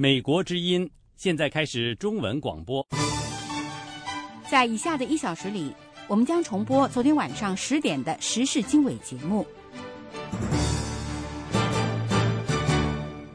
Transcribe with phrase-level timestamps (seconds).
[0.00, 2.86] 美国之音现在开始中文广播。
[4.48, 5.74] 在以下的一小时里，
[6.06, 9.44] 我们将重播昨天晚上十点的时事经纬节目。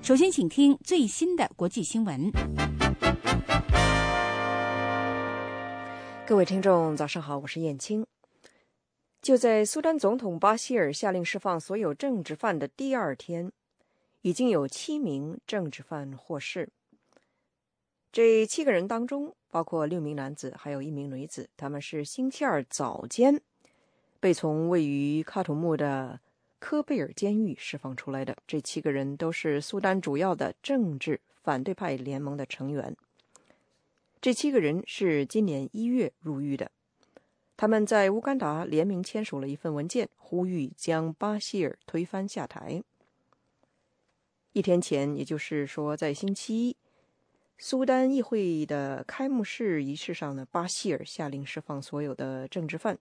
[0.02, 2.31] 首先，请听最新的国际新闻。
[6.25, 8.05] 各位听众，早上好，我是燕青。
[9.21, 13.52] 就在苏丹总统巴希尔下令释放所有政治犯的第二天。
[14.23, 16.69] 已经有七名政治犯获释。
[18.09, 21.50] 这七个人当中，包括六名男子，还有一名女子。
[21.57, 23.41] 他们是星期二早间
[24.21, 26.21] 被从位于喀土穆的
[26.57, 28.37] 科贝尔监狱释放出来的。
[28.47, 32.95] 这七个人都是苏丹主要的政治反对派联盟的成员。
[34.22, 36.72] 这七个人是今年一月入狱的。
[37.58, 42.81] 他们在乌干达联名签署了一份文件，呼吁将巴希尔推翻下台。
[44.53, 46.78] 一天前，也就是说，在星期一，
[47.58, 53.00] 苏丹议会的开幕式仪式上呢，巴希尔下令释放所有的政治犯，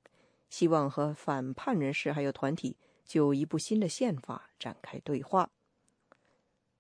[0.49, 5.51] 希望和反叛人士还有团体就一部新的宪法展开对话。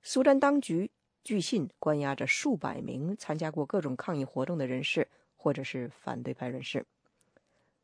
[0.02, 0.90] 苏丹当局
[1.22, 6.86] 据信关押着数百名参加过各种抗议活动的人士或者是反对派人士。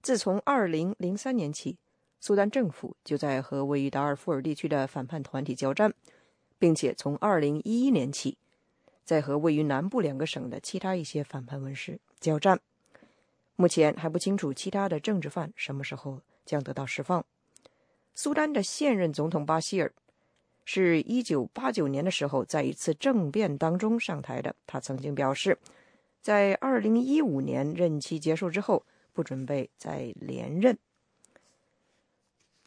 [0.01, 1.77] 自从2003年起，
[2.19, 5.93] 苏丹政府就在和位于达尔富尔地区的反叛团体交战。
[6.59, 8.37] 并且从二零一一年起，
[9.05, 12.61] 在和位于南部两个省的其他一些反叛文士交战。
[13.57, 17.25] 目前还不清楚其他的政治犯什么时候将得到释放。
[18.15, 19.93] 苏丹的现任总统巴希尔
[20.65, 24.55] 是一九八九年的时候在一次政变当中上台的。
[24.67, 25.59] 他曾经表示，
[26.21, 30.77] 在二零一五年任期结束之后，不准备再连任。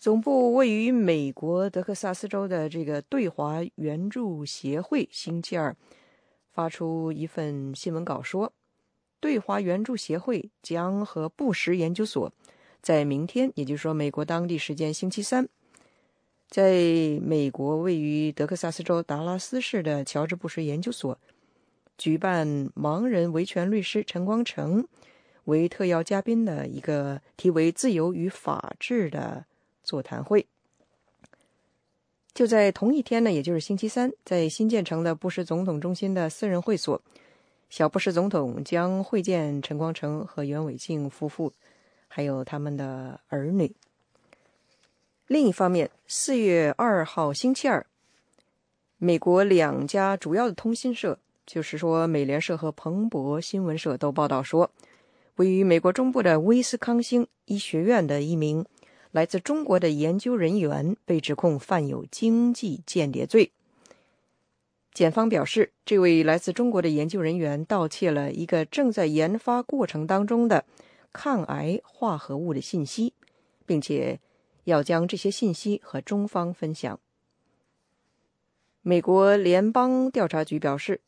[0.02, 5.78] 总部位于美国德克萨斯州的这个对华援助协会星期二
[6.50, 8.52] 发出一份新闻稿说，
[9.20, 12.34] 对华援助协会将和布什研究所
[12.82, 15.48] 在明天，也就是说美国当地时间星期三，
[16.50, 16.72] 在
[17.22, 21.16] 美国位于德克萨斯州达拉斯市的乔治布什研究所
[22.00, 24.88] 举办盲人维权律师陈光诚
[25.44, 29.46] 为特邀嘉宾的一个题为“自由与法治”的。
[29.92, 30.48] 座谈会
[32.34, 37.02] 就在同一天呢，也就是星期三，在新建成的布什总统中心的私人会所，
[37.70, 41.52] 小布什总统将会见陈光诚和袁伟静夫妇，
[42.08, 43.76] 还有他们的儿女。
[45.28, 47.86] 另一方面，四月二号星期二，
[48.98, 54.72] 美国两家主要的通讯社，就是说美联社和彭博新闻社都报道说，
[55.36, 58.66] 位于美国中部的威斯康星医学院的一名。
[59.12, 63.52] 来自中国的研究人员被指控犯有经济间谍罪。
[64.94, 70.66] 检方表示，这位来自中国的研究人员盗窃了一个正在研发过程当中的
[71.14, 73.14] 抗癌化合物的信息，
[73.66, 74.20] 并且
[74.66, 77.00] 要将这些信息和中方分享。
[78.82, 81.02] 美国联邦调查局表示，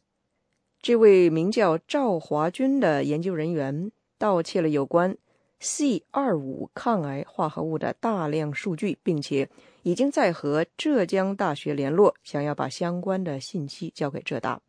[0.82, 5.18] 这位名叫赵华军的研究人员盗窃了有关。
[5.66, 9.48] C 二五抗癌化合物的大量数据，并且
[9.84, 14.60] 已经在和浙江大学联络，想要把相关的信息交给浙大。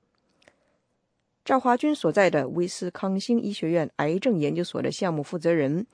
[1.44, 5.84] 赵华军所在的威斯康星医学院癌症研究所的项目负责人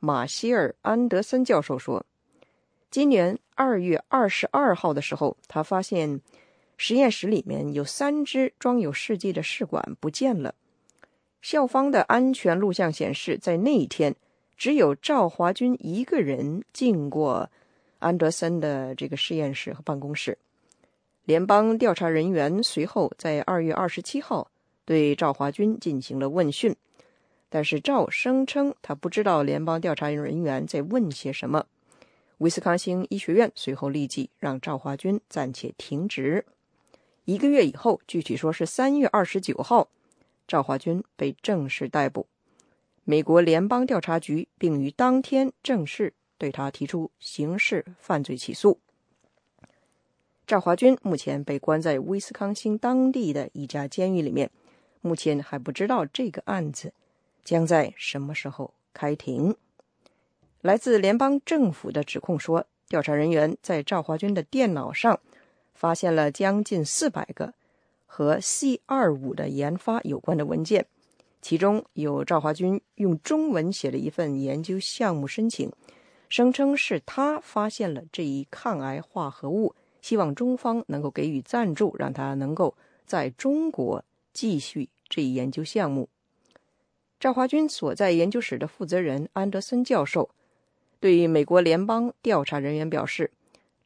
[0.00, 2.04] 马歇尔·安德森教授说
[2.90, 6.20] ：“今年二月二十二号的时候，他发现
[6.76, 10.56] 实验室里面有三只装有试剂的试管不见了。
[11.40, 14.16] 校方的安全录像显示，在那一天。”
[14.58, 17.48] 只有赵华军一个人进过
[18.00, 20.36] 安德森的这个实验室和办公室。
[21.24, 24.50] 联邦调查人员随后在二月二十七号
[24.84, 26.74] 对赵华军进行了问讯，
[27.48, 31.64] 但是赵声称他不知道联邦调查人员在问些什么。
[32.38, 36.44] 威斯康星医学院随后立即让赵华军暂且停职。
[37.24, 39.88] 一个月以后，具体说是三月二十九号，
[40.46, 42.26] 赵华军被正式逮捕。
[43.10, 48.80] 美国联邦调查局并于当天正式对他提出刑事犯罪起诉。
[50.46, 54.50] 赵华军目前被关在威斯康星当地的一家监狱里面，
[55.00, 56.92] 目前还不知道这个案子
[57.42, 59.56] 将在什么时候开庭。
[60.60, 65.18] 来自联邦政府的指控说，调查人员在赵华军的电脑上
[65.72, 67.54] 发现了将近四百个
[68.04, 70.84] 和 C 二五的研发有关的文件。
[71.48, 75.72] 其中有赵华军用中文写了一份研究项目申请，
[76.28, 84.04] 声称是他发现了这一抗癌化合物，希望中方能够给予赞助，让他能够在中国
[84.34, 86.10] 继续这一研究项目。
[87.18, 90.28] 赵华军所在研究室的负责人安德森教授
[91.00, 93.30] 对美国联邦调查人员表示：“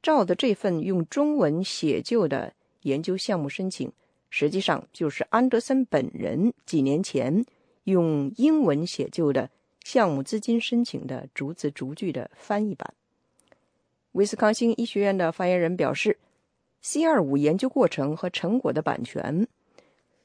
[0.02, 3.92] 赵的这份用中文写就的研究项目申请，
[4.34, 7.44] 实际上就是安德森本人几年前
[7.84, 9.50] 用英文写就的
[9.84, 12.94] 项目资金申请的逐字逐句的翻译版。”
[14.12, 16.18] 威斯康星医学院的发言人表示
[16.80, 19.46] ：“C 二五研究过程和成果的版权。”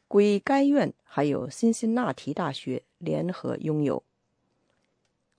[0.07, 4.01] 归该院还有辛辛那提大学联合拥有。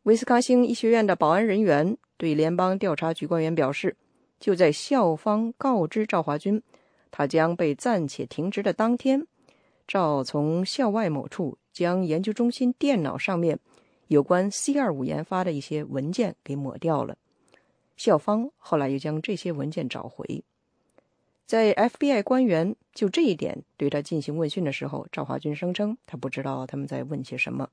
[0.02, 3.96] 威斯康星医学院的保安人员对联邦调查局官员表示，
[4.38, 6.62] 就在校方告知赵华军
[7.10, 9.26] 他将被暂且停职的当天，
[9.86, 13.58] 赵从校外某处将研究中心电脑上面
[14.08, 17.16] 有关 C 二五研发的一些文件给抹掉了。
[17.96, 20.44] 校方后来又将这些文件找回。
[21.46, 27.70] 在 FBI 官员就这一点对他进行问讯的时候，赵华军声称他不知道他们在问些什么。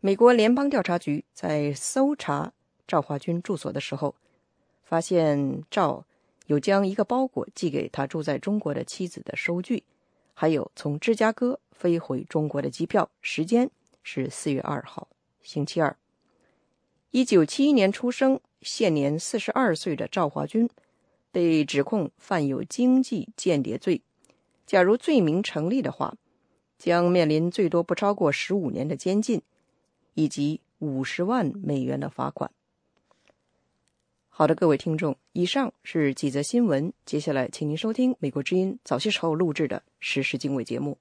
[0.00, 2.52] 美国联邦调查局在搜查
[2.86, 4.14] 赵华军住所的时候，
[4.84, 6.04] 发现赵
[6.48, 9.84] 有将一个包裹寄给他住在中国的妻子的收据，
[10.34, 13.70] 还有从芝加哥飞回中国的机票，时间
[14.02, 15.08] 是四月二号，
[15.42, 15.96] 星期二。
[17.10, 20.68] 一九七一年出生，现年四十二岁的赵华军。
[21.30, 24.00] 被指控犯有经济间谍罪，
[24.66, 26.16] 假如罪名成立的话，
[26.78, 29.42] 将面临最多不超过十五年的监禁，
[30.14, 32.50] 以及五十万美元的罚款。
[34.38, 40.96] 好的，各位听众，以上是几则新闻，接下来请您收听美国之音早些时候录制的时事经纬节目。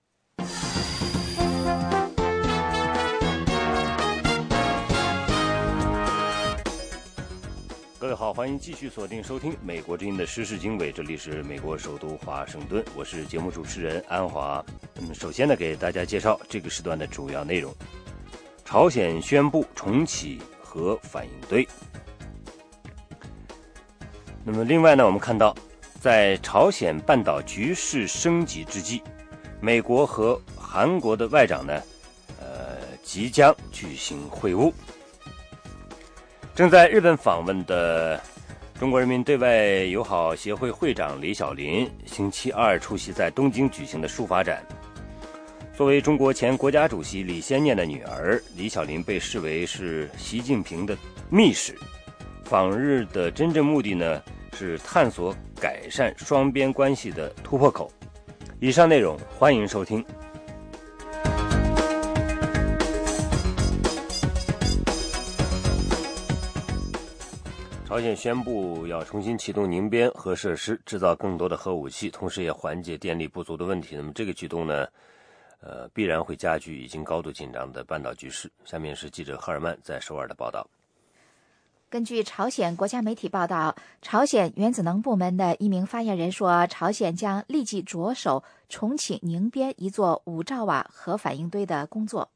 [7.99, 14.65] 各位好，欢迎继续锁定收听美国之音的时事经纬，这里是美国首都华盛顿，我是节目主持人安华。
[14.95, 17.71] 那嗯，首先呢，给大家介绍这个时段的主要内容：
[18.65, 21.67] 朝鲜宣布重启核反应堆。
[24.49, 25.53] 那么，另外呢，我们看到，
[25.99, 29.01] 在朝鲜半岛局势升级之际，
[29.59, 31.81] 美国和韩国的外长呢，
[32.39, 34.71] 呃，即将举行会晤。
[36.55, 38.17] 正在日本访问的
[38.79, 44.65] 中国人民对外友好协会会长李小林，星期二出席在东京举行的书法展。
[45.75, 50.97] 作为中国前国家主席李先念的女儿，李小林被视为是习近平的
[51.29, 51.77] 密使。
[52.45, 54.23] 访日的真正目的呢，
[54.57, 57.91] 是探索改善双边关系的突破口。
[58.59, 60.03] 以上内容，欢迎收听。
[67.85, 73.95] 朝鲜宣布要重新启动宁边核设施，制造更多的核武器，同时也缓解电力不足的问题。
[73.95, 74.87] 那么这个举动呢，
[75.61, 78.51] 呃，必然会加剧已经高度紧张的半岛局势。
[78.65, 80.67] 下面是记者赫尔曼在首尔的报道。
[81.89, 92.29] 根据朝鲜国家媒体报道，朝鲜原子能部门的一名发言人说，朝鲜将立即着手重启宁边一座五兆瓦核反应堆的工作。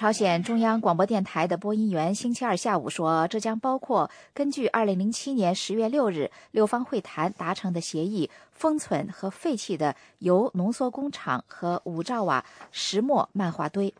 [0.00, 12.42] 朝鲜中央广播电台的播音员星期二下午说，这将包括根据2007年10月6日六方会谈达成的协议，封存和废弃的铀浓缩工厂和五兆瓦
[12.72, 13.92] 石墨漫画堆。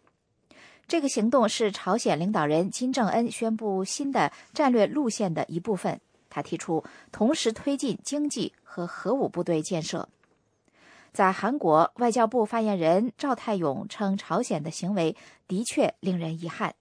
[0.88, 6.00] 这个行动是朝鲜领导人金正恩宣布新的战略路线的一部分。
[6.30, 10.08] 他提出，同时推进经济和核武部队建设。
[11.11, 15.15] 在韩国，外交部发言人赵泰勇称，朝鲜的行为
[15.47, 16.73] 的确令人遗憾。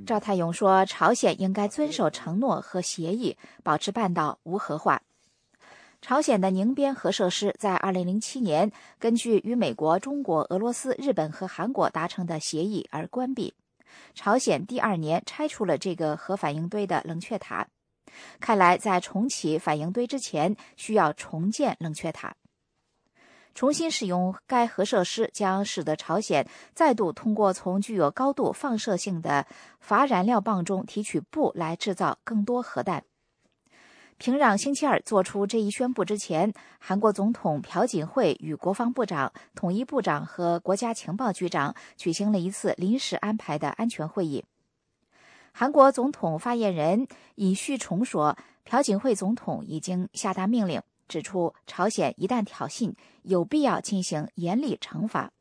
[0.06, 5.02] 赵泰勇说：“朝鲜应该遵守承诺和协议，保持半岛无核化。”
[6.01, 13.55] 朝鲜的宁边核设施在2007年根据与美国、中国、俄罗斯、日本和韩国达成的协议而关闭。
[14.15, 17.69] 朝鲜第二年拆除了这个核反应堆的冷却塔。
[18.41, 22.35] 看来，在重启反应堆之前，需要重建冷却塔。
[23.55, 29.47] 重新使用该核设施将使得朝鲜再度通过从具有高度放射性的
[29.81, 33.05] 乏燃料棒中提取钚来制造更多核弹。
[34.21, 44.45] 平壤星期二做出这一宣布之前，韩国总统朴槿惠与国防部长、统一部长和国家情报局长举行了一次临时安排的安全会议。
[45.53, 55.33] 韩国总统发言人尹旭崇说，朴槿惠总统已经下达命令，指出朝鲜一旦挑衅，有必要进行严厉惩罚。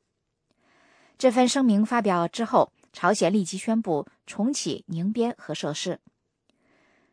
[1.17, 5.99] 这份声明发表之后，朝鲜立即宣布重启宁边核设施。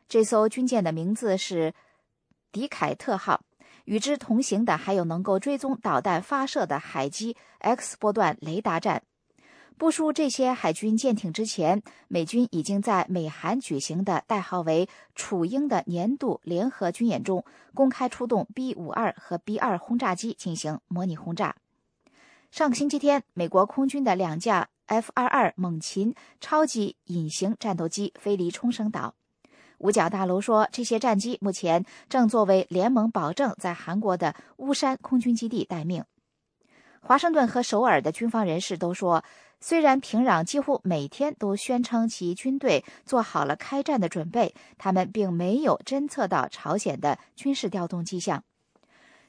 [0.09, 1.75] 这艘军舰的名字是
[2.53, 3.43] “迪凯特号”，
[3.87, 9.03] 与之同行的还有能够追踪导弹发射的海基 X 波段雷达站。
[9.77, 17.45] 部署这些海军舰艇之前，美军已经在美韩举行的代号为“楚鹰”的年度联合军演中
[17.75, 21.57] 公开出动 B 五二和 B 二轰炸机进行模拟轰炸。
[22.51, 29.15] 上个星期天，美国空军的两架 F 二二猛禽超级隐形战斗机飞离冲绳岛。
[29.79, 36.05] 五角大楼说，这些战机目前正作为联盟保证在韩国的乌山空军基地待命。
[37.01, 39.23] 华盛顿和首尔的军方人士都说，
[39.61, 48.43] 虽然平壤几乎每天都宣称其军队做好了开战的准备，他们并没有侦测到朝鲜的军事调动迹象。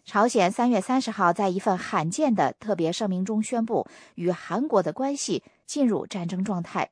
[0.05, 3.85] 朝鲜三月三十号在一份罕见的特别声明中宣布，
[4.15, 6.89] 与韩国的关系进入战争状态。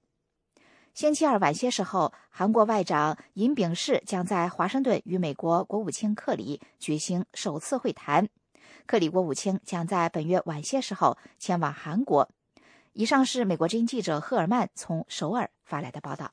[0.96, 8.30] 星期二晚些时候，韩国外长尹炳世将在华盛顿与美国国务卿克里举行首次会谈。
[8.86, 12.30] 克里国务卿将在本月晚些时候前往韩国。
[12.94, 16.32] 以上是美国之音记者赫尔曼从首尔发来的报道。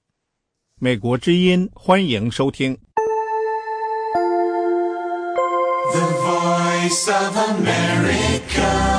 [0.77, 2.79] 美国之音欢迎收听。
[5.93, 8.93] The Voice of America。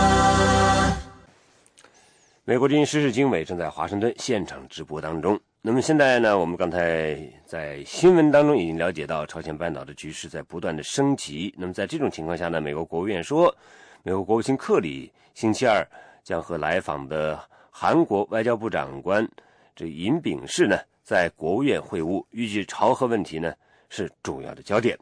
[2.43, 5.39] 美国之音时事经纬正在华盛顿现场直播当中。
[5.65, 6.37] 那么现在呢？
[6.37, 11.55] 我们刚才在新闻当中已经了解到，朝鲜半岛的局势在不断的升级。
[11.57, 13.55] 那么在这种情况下呢，美国国务院说，
[14.03, 15.87] 美国国务卿克里星期二
[16.21, 17.41] 将和来访的
[17.71, 19.25] 韩国外交部长官
[19.73, 23.53] 这尹炳世呢在国务院会晤，预计朝核问题呢
[23.87, 24.99] 是主要的焦点。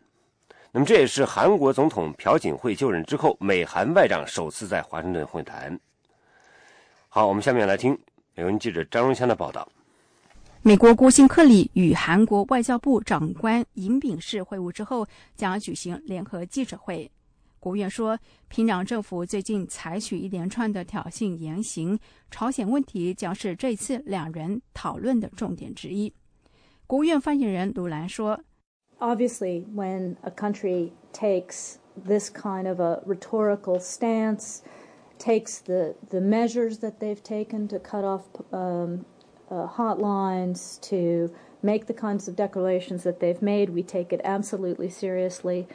[0.72, 5.80] 那么这也是韩国总统朴槿惠就任之后，美韩外长首次在华盛顿会谈。
[7.10, 7.98] 好，我们下面来听
[8.36, 9.68] 美文记者张荣香的报道。
[10.63, 17.10] 美国国兴克里与韩国外交部长官尹炳世会晤之后，将举行联合记者会。
[17.60, 21.98] 国务院说，平壤政府最近采取一连串的挑衅言行，
[22.30, 26.13] 朝鲜问题将是这次两人讨论的重点之一。
[26.86, 28.39] 国务院发言人鲁兰说
[29.00, 34.60] ：“Obviously, when a country takes this kind of a rhetorical stance,
[35.18, 39.06] takes the the measures that they've taken to cut off um.”
[39.51, 43.72] Hotlines to make the kinds of declarations that they've made.
[43.72, 45.65] We take it absolutely seriously.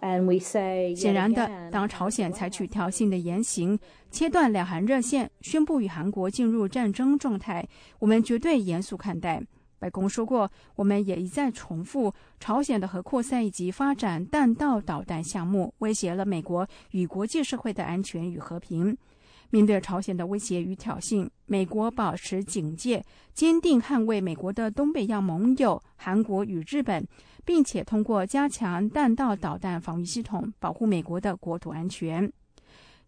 [0.00, 3.78] And we say, 显然的，当朝鲜采取挑衅的言行，
[4.10, 7.66] 切断两韩热线，宣布与韩国进入战争状态，
[8.00, 9.42] 我们绝对严肃看待。
[9.78, 18.96] 白宫说过，我们也一再重复，朝鲜的核扩散以及发展弹道导弹项目威胁了美国与国际社会的安全与和平。
[19.50, 27.06] 面对朝鲜的威胁与挑衅，美国保持警戒，坚定捍卫美国的东北亚盟友韩国与日本，
[27.44, 32.30] 并且通过加强弹道导弹防御系统保护美国的国土安全。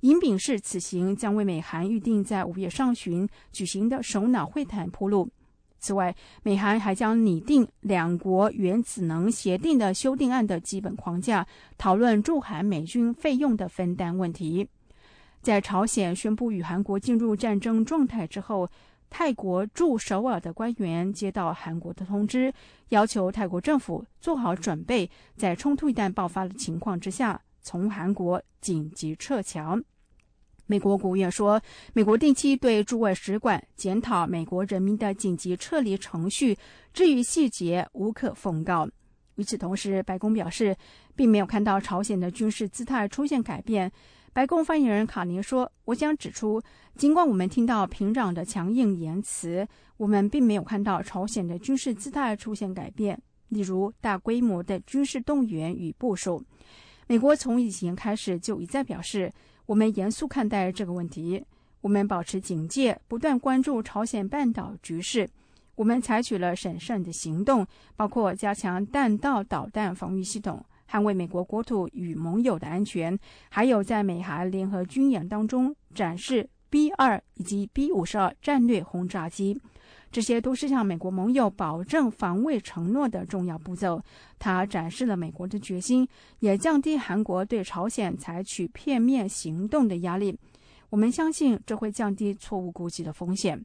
[0.00, 5.28] 尹炳世此行将为美韩预定在五月上旬举行的首脑会谈铺路。
[5.78, 11.47] 此外，美韩还将拟定两国原子能协定的修订案的基本框架，
[11.78, 14.69] 讨论驻韩美军费用的分担问题。
[15.46, 18.68] 在朝鲜宣布与韩国进入战争状态之后，
[19.08, 22.52] 泰国驻首尔的官员接到韩国的通知，
[22.88, 29.78] 要求泰国政府做好准备，在冲突一旦爆发的情况之下，从韩国紧急撤侨。
[30.66, 31.62] 美国国务院说，
[31.92, 36.58] 美国定期对驻外使馆检讨美国人民的紧急撤离程序，
[36.92, 38.88] 至于细节无可奉告。
[39.36, 40.76] 与此同时，白宫表示，
[41.14, 43.92] 并没有看到朝鲜的军事姿态出现改变。
[44.37, 46.61] 白宫发言人卡尼说：“我想指出，
[46.95, 49.66] 尽管我们听到平壤的强硬言辞，
[49.97, 56.45] 我们并没有看到朝鲜的军事姿态出现改变，例如大规模的军事动员与部署。
[57.07, 59.33] 美国从以前开始就一再表示，
[59.64, 61.43] 我们严肃看待这个问题，
[61.81, 65.26] 我们保持警戒，不断关注朝鲜半岛局势。
[65.76, 67.66] 我们采取了审慎的行动，
[67.97, 73.19] 包括加强弹道导弹防御系统。”捍卫美国国土与盟友的安全，
[73.50, 79.59] 还有在美韩联合军演当中展示 B 二以及 B 五十二战略轰炸机，
[80.11, 84.02] 这些都是向美国盟友保证防卫承诺的重要步骤。
[84.38, 86.07] 它展示了美国的决心，
[86.40, 90.38] 也降低韩国对朝鲜采取片面行动的压力。
[90.90, 93.64] 我们相信这会降低错误估计的风险。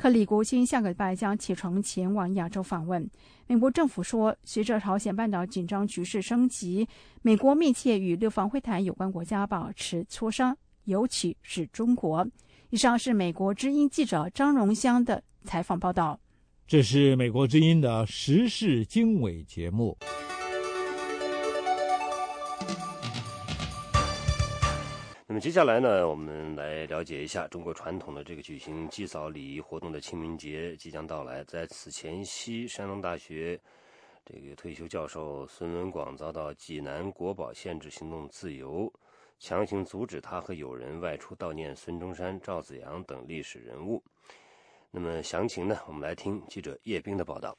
[0.00, 3.06] 克里国新下个礼拜将启程前往亚洲访问。
[3.46, 6.88] 美国政府说，随着朝鲜半岛紧张局势升级，
[7.20, 12.26] 美国密切与六方会谈有关国家保持磋商，尤其是中国。
[12.70, 16.18] 以上是美国之音记者张荣香的采访报道。
[16.66, 19.98] 这是美国之音的时事经纬节目。
[25.30, 31.44] 那么接下来呢，我们来了解一下中国传统的这个举行祭扫礼仪活动的清明节即将到来。
[31.44, 33.56] 在此前夕，山东大学
[34.26, 38.92] 这个退休教授孙文广遭到济南国保限制行动自由，
[39.38, 44.02] 强行阻止他和友人外出悼念孙中山、赵子阳等历史人物。
[44.90, 47.56] 那么详情呢，我们来听记者叶冰的报道。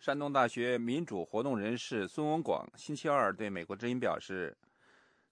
[0.00, 4.56] 山东大学民主活动人士孙文广星期二对美国之音表示。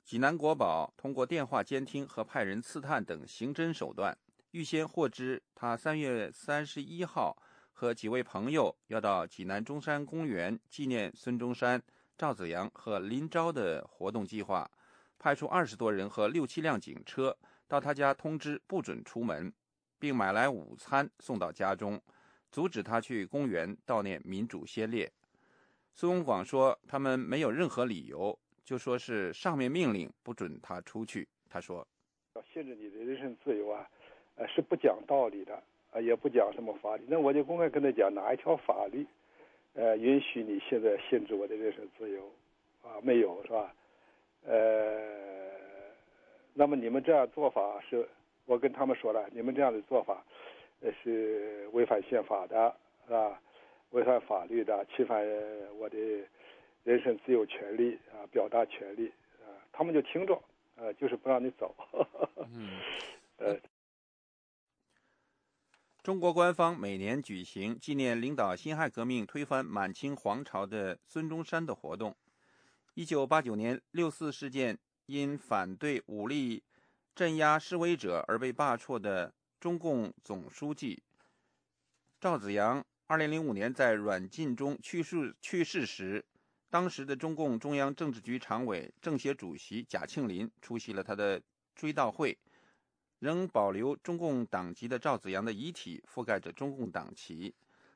[0.05, 4.17] 济南国宝通过电话监听和派人刺探等刑侦手段，
[4.51, 7.37] 预先获知他三月三十一号
[7.73, 11.81] 和几位朋友要到济南中山公园纪念孙中山、
[12.19, 14.69] 赵子阳和林昭的活动计划，
[15.17, 17.37] 派出二十多人和六七辆警车
[17.69, 19.53] 到他家通知不准出门，
[19.99, 22.03] 并买来午餐送到家中，
[22.51, 25.13] 阻止他去公园悼念民主先烈。
[25.95, 28.37] 孙文广说，他们没有任何理由。
[28.71, 31.27] 就说是上面命令不准他出去。
[31.49, 31.85] 他说
[32.37, 33.85] ：“要限制你的人身自由啊，
[34.37, 37.03] 呃，是不讲道理的啊，也不讲什么法律。
[37.09, 39.05] 那我就公开跟他讲，哪一条法律，
[39.75, 42.31] 呃，允许你现在限制我的人身自由
[42.85, 42.95] 啊？
[43.03, 43.75] 没有，是吧？
[44.47, 45.01] 呃，
[46.55, 48.09] 那么你们这样做法是，
[48.47, 50.25] 我跟他们说了，你们这样的做法，
[50.81, 52.73] 呃，是违反宪法的，
[53.09, 53.43] 是吧？
[53.91, 55.27] 违反法律的，侵犯
[55.77, 55.99] 我的。”
[56.83, 59.09] 人身自由权利啊，表达权利
[59.41, 60.43] 啊，他们就听着，
[60.77, 61.77] 呃，就是不让你走。
[62.55, 62.81] 嗯，
[63.37, 63.61] 呃，
[66.03, 72.17] 中国官方每年举行纪念领导辛亥革命、推翻满清皇朝的孙中山的活动。
[72.95, 76.63] 一九八九年六四事件因反对武力
[77.15, 81.03] 镇压示威者而被罢黜的中共总书记
[82.19, 86.25] 赵紫阳，二零零五年在软禁中去世去世时。
[86.71, 91.43] 当时的中共中央政治局常委、政协主席贾庆林出席了他的
[91.75, 92.39] 追悼会，
[93.19, 97.53] 仍保留中共党籍的赵子阳的遗体覆盖着中共党旗。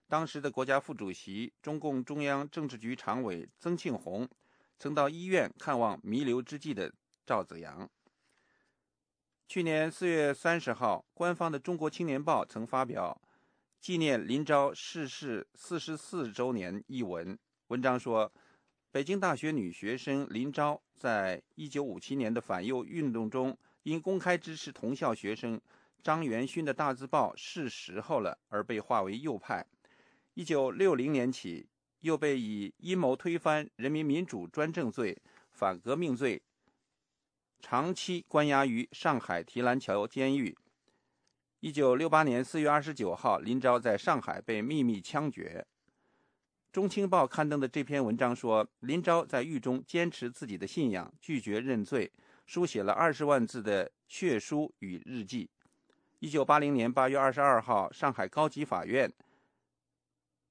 [0.09, 4.29] 当时的国家副主席、中共中央政治局常委曾庆红
[4.77, 6.93] 曾到医院看望弥留之际的
[7.25, 7.89] 赵子阳。
[9.47, 13.23] 去年四月三十号，官方的《中国青年报》曾发表
[13.81, 18.33] 纪念林昭逝世四十四周年一文，文章说。
[18.95, 25.61] 北京大学女学生林昭在一九五七年的反右运动中，因公开支持同校学生
[26.01, 29.67] 张元勋的大字报是时候了而被划为右派。
[30.35, 31.67] 一九六零年起，
[32.03, 36.41] 又被以阴谋推翻人民民主专政罪、反革命罪
[37.61, 40.57] 长期关押于上海提篮桥监狱。
[41.59, 45.67] 一九六八年四月二十九号，林昭在上海被秘密枪决。
[46.75, 52.11] 《中青报》刊登的这篇文章说，林昭在狱中坚持自己的信仰，拒绝认罪，
[52.47, 55.49] 书写了二十万字的血书与日记。
[56.19, 59.09] 一九八零年八月二十二号，上海高级法院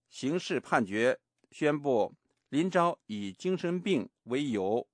[0.08, 1.20] 刑事判决
[1.52, 2.16] 宣布，
[2.48, 4.88] 林昭以精神病为由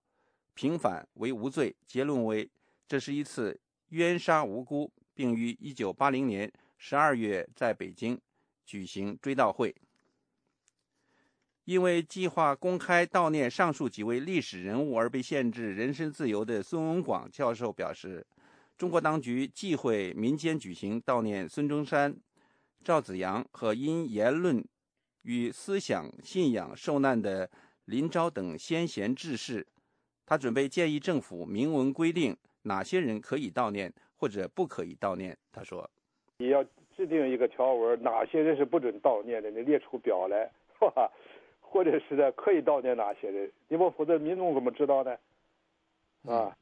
[0.56, 2.50] 平反为无罪，结论为
[2.88, 4.92] 这是一次冤杀无辜。
[5.14, 8.20] 并于一九八零年十二月在北京
[8.66, 9.76] 举行追悼会。
[11.70, 18.26] 因为计划公开悼念上述几位历史人物而被限制人身自由的孙文广教授表示，
[18.76, 22.18] 中国当局忌讳民间举行悼念孙中山、
[22.84, 24.66] 赵子阳和因言论
[25.22, 27.48] 与思想信仰受难的
[27.86, 29.68] 林昭等先贤志士。
[30.26, 33.94] 他准备建议政府明文规定哪些人可以悼念。
[34.18, 35.90] 或者不可以悼念，他说
[36.40, 36.62] ：“你要
[36.98, 39.50] 制定一个条文，哪些人是不准悼念的？
[39.50, 41.10] 你列出表来， 是吧？
[41.70, 43.52] 或者是的可以悼念哪些人？
[43.68, 45.18] 你不否则民众怎么知道呢？
[46.28, 46.58] 啊？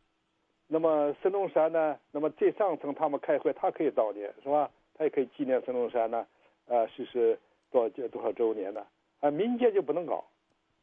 [0.67, 1.98] 那么孙中山呢？
[2.12, 4.70] 那么最上层他们开会，他可以悼念，是吧？
[4.93, 6.28] 他也可以纪念孙中山呢？
[6.67, 7.39] 啊，逝世
[7.72, 8.86] 多少多少周年呢？
[9.22, 10.24] 啊，民间就不能搞，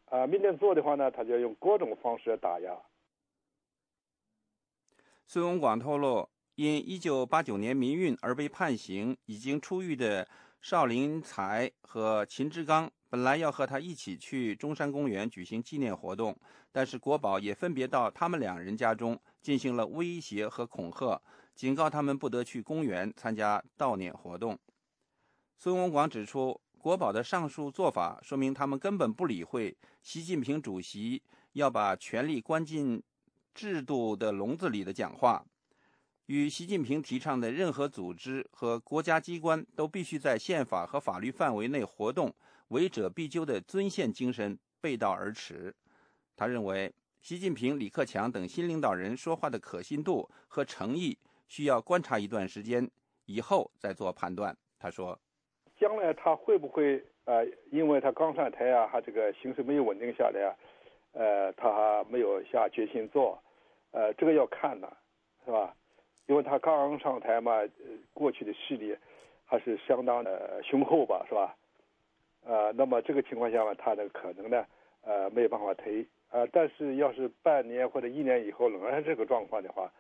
[0.07, 2.77] 啊，民间做的话呢，他就用各种方式打压。”
[5.27, 6.29] 孙文广透露。
[6.57, 10.29] 因1989年民运而被判刑、已经出狱的
[10.61, 16.37] 邵林才和秦志刚，本来要和他一起去中山公园举行纪念活动，
[16.73, 21.23] 但是国宝也分别到他们两人家中进行了威胁和恐吓，
[21.55, 24.59] 警告他们不得去公园参加悼念活动。
[25.57, 31.23] 孙文广指出，国宝的上述做法说明他们根本不理会习近平主席
[31.53, 33.01] 要把权力关进
[33.55, 35.47] 制度的笼子里的讲话。
[36.27, 42.35] 与习近平提倡的任何组织和国家机关都必须在宪法和法律范围内活动，
[42.75, 45.73] 违者必究的尊宪精神背道而驰。
[46.35, 52.91] 他认为，习近平、李克强等新领导人说话的可信度和诚意需要观察一段时间
[53.27, 54.57] 以后再做判断。
[54.77, 55.17] 他说
[55.79, 60.51] ：“将来他会不会呃，因为他刚上台啊，他这个形势没有稳定下来啊，
[61.13, 63.41] 呃，他还没有下决心做，
[63.93, 64.97] 呃，这个要看的，
[65.45, 65.73] 是吧？”
[66.27, 67.53] 因为他刚上台嘛，
[68.13, 68.97] 过去的势力
[69.45, 71.55] 还是相当的雄厚吧，是吧？
[72.45, 74.65] 呃，那么这个情况下嘛，他的可能呢，
[75.03, 79.91] 呃，没有办法推，呃，但是要是半年或者一年以后仍然这个状况的话，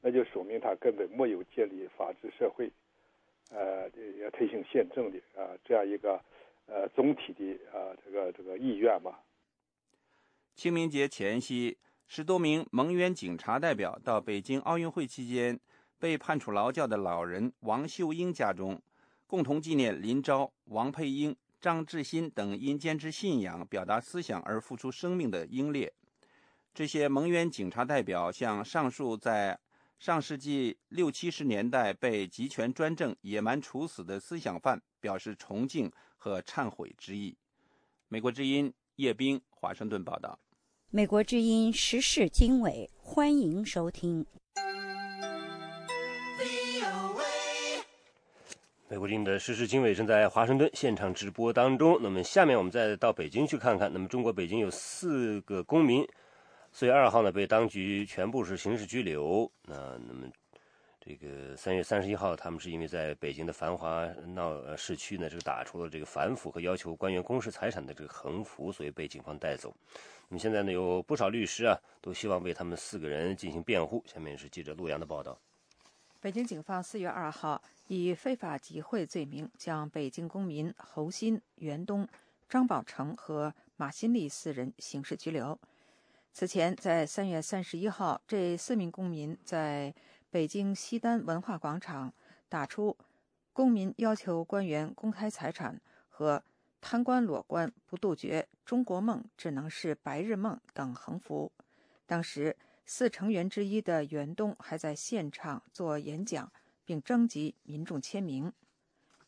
[0.00, 2.70] 那就说明他根本没有建立法治社会，
[3.50, 3.88] 呃，
[4.22, 6.20] 要推行宪政的啊这样一个
[6.66, 9.14] 呃总体的啊这个这个意愿嘛。
[10.54, 15.58] 清明节前夕，十多名蒙冤警察代表到北京奥运会期间。
[15.96, 18.78] 被判处劳教的老人王秀英家中，
[19.26, 21.34] 共同纪念林昭、王佩英、
[21.64, 25.90] 张志新等因坚持信仰、表达思想而付出生命的英烈。
[26.74, 29.58] 这些蒙冤警察代表向上述在
[29.98, 37.34] 上世纪六七十年代被集权专政野蛮处死的思想犯表示崇敬和忏悔之意。
[38.08, 40.38] 美国之音叶冰华盛顿报道。
[40.90, 44.26] 美国之音时事经纬，欢迎收听。
[48.94, 51.98] 美国之音的时事经纬正在华盛顿现场直播当中。
[52.00, 53.92] 那么，下面我们再到北京去看看。
[53.92, 56.06] 那么，中国北京有四个公民，
[56.70, 59.50] 四月二号呢被当局全部是刑事拘留。
[59.64, 60.30] 那那么，
[61.00, 69.74] 这个三月三十一号，他们是因为在北京的繁华闹市区呢，这个打出了这个反腐和要求官员公示财产的这个横幅，所以被警方带走。
[70.28, 74.00] 那么现在呢，有不少律师啊，都希望为他们四个人进行辩护。
[74.06, 75.36] 下面是记者陆阳的报道。
[76.24, 82.08] 北京警方四月二号以非法集会罪名，将北京公民侯鑫、袁东、
[82.48, 85.60] 张宝成和马新立四人刑事拘留。
[86.32, 89.94] 此前，在三月三十一号，这四名公民在
[90.30, 92.10] 北京西单文化广场
[92.48, 92.96] 打出
[93.52, 96.42] “公民要求官员公开财产”和
[96.80, 101.52] “贪官裸官不杜绝，中国梦只能是白日梦”等横幅。
[102.06, 102.56] 当时。
[102.86, 106.52] 四成员之一的袁东还在现场做演讲，
[106.84, 108.52] 并征集民众签名。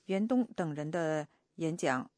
[0.04, 2.10] 袁东等人的演讲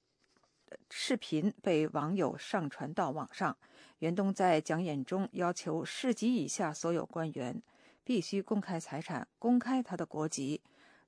[0.91, 3.57] 视频被网友上传到网上。
[4.01, 7.63] 袁东在讲演中要求市级以下所有官员
[8.05, 10.61] 必须公开财产、公开他的国籍，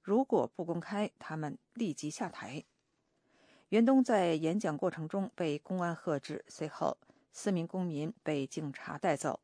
[0.02, 2.64] 如果不公开，他们立即下台。
[3.68, 6.96] 袁东在演讲过程中被公安喝止，随后
[7.32, 9.40] 四名公民被警察带走。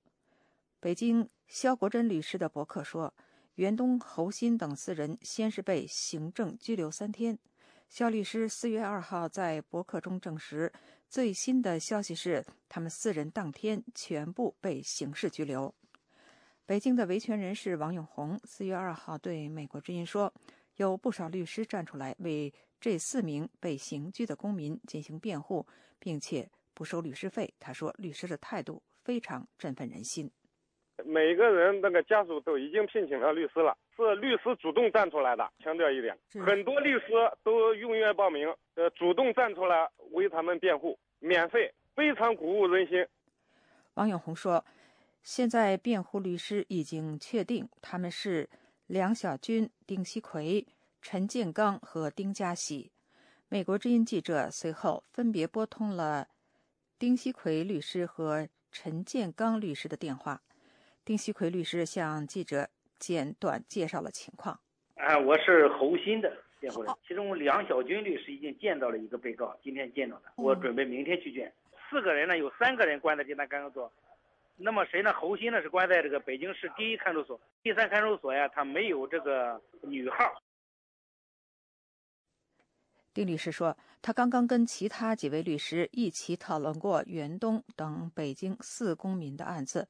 [0.87, 3.12] 北京肖国珍律师的博客说，
[3.57, 7.37] 袁东、侯鑫等四人先是被行政拘留三天。
[7.88, 10.72] 肖律师四月二号在博客中证实，
[11.09, 15.75] 最新的消息是，他们四人当天全部被刑事拘留。
[16.64, 20.33] 北京的维权人士王永红四月二号对美国之音说，
[20.77, 25.66] 有不少律师站出来为这四名被刑拘的公民进行辩护，
[25.99, 27.53] 并且不收律师费。
[27.59, 30.31] 他说，律师的态度非常振奋人心。
[31.04, 35.48] 每个人那个家属都已经聘请了律师了，是律师主动站出来的。
[35.62, 37.06] 强调一点，很多律师
[37.42, 43.06] 都踊跃报名，呃，主动站出来为他们辩护，免费，非常鼓舞人心。
[43.94, 44.64] 王永红说。
[45.22, 48.48] 现在辩护律师已经确定，他们是
[48.87, 50.64] 梁小军、丁锡奎、
[51.02, 52.92] 陈建刚和丁家喜。
[53.48, 56.28] 美国之音记者随后分别拨通了
[56.96, 60.40] 丁锡奎律师和陈建刚律师的电话。
[61.06, 64.58] 丁锡奎律师向记者简短介绍了情况。
[64.96, 71.54] 啊，我是侯鑫的辩护人，其中梁小军律师已经见到了一个被告，今天见到的，我准备明天去见。
[71.88, 73.92] 四个人呢，有三个人关在济南看守所。
[74.56, 75.12] 那么谁呢？
[75.12, 80.42] 侯鑫呢是关在这个北京市第一看守所，第三看守所呀，他没有这个女号。
[83.14, 89.88] 丁律师说，他刚刚跟其他几位律师一起讨论过袁东等北京四公民的案子，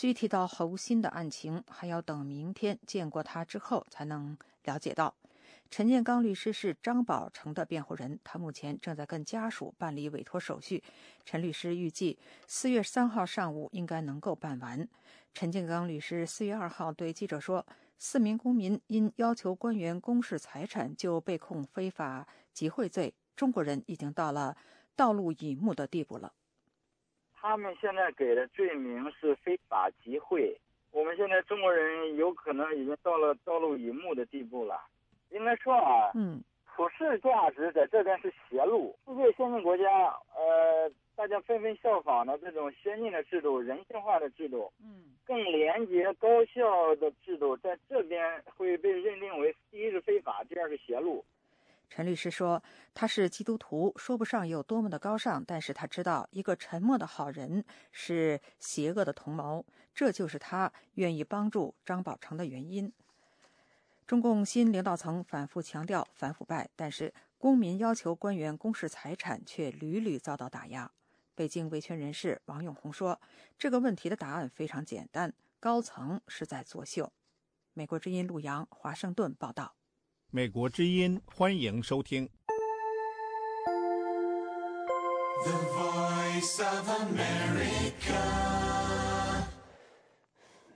[0.00, 5.12] 具体到侯鑫的案情，还要等明天见过他之后才能了解到。
[5.72, 10.84] 陈建刚律师是张宝成的辩护人，他目前正在跟家属办理委托手续。
[11.24, 14.88] 陈律师预计四月三号上午应该能够办完。
[15.34, 17.66] 陈建刚律师四月二号对记者说
[17.98, 24.56] ：“四名公民因要求官员公示财产就被控非法集会罪，中国人已经到了
[24.94, 26.32] 道路以目的地步了。
[27.40, 30.58] 他们现在给的罪名是非法集会，
[30.90, 34.80] 我们现在中国人有可能已经到了道路以目的地步了。”
[35.30, 36.42] 应该说啊，嗯，
[36.74, 38.98] 普世价值在这边是邪路。
[39.06, 39.84] 世界先进国家，
[40.34, 51.24] 呃，大家纷纷效仿的这种先进的制度、人性化的制度，嗯，更廉洁高效的制度，在这边会被认定为第一是非法，第二是邪路。
[51.90, 52.62] 陈律师说，
[52.94, 62.92] 他是基督徒，说不上有多么的高尚，但是他知道一个沉默的好人是邪恶的同谋，这就是他愿意帮助张宝成的原因。
[64.06, 70.90] 中共新领导层反复强调反腐败，但是公民要求官员公示财产却屡屡遭到打压。
[71.34, 73.20] 北京维权人士王永红说
[73.58, 77.12] ：“这个问题的答案非常简单，高层是在作秀。”
[77.74, 79.77] 美国之音陆洋华盛顿报道。
[80.30, 82.28] 美国之音欢迎收听。
[85.42, 88.12] The Voice of America.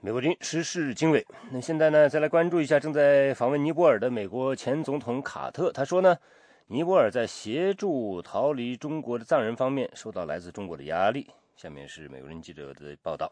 [0.01, 1.23] 美国军时事经纬。
[1.51, 5.71] 那现在呢，再来关注一下正在访问尼泊尔的美国前总统卡特。
[5.71, 6.17] 他说呢，
[6.65, 11.29] 尼泊尔在协助逃离中国的藏人方面受到来自中国的压力。
[11.55, 13.31] 下面是美国人记者的报道。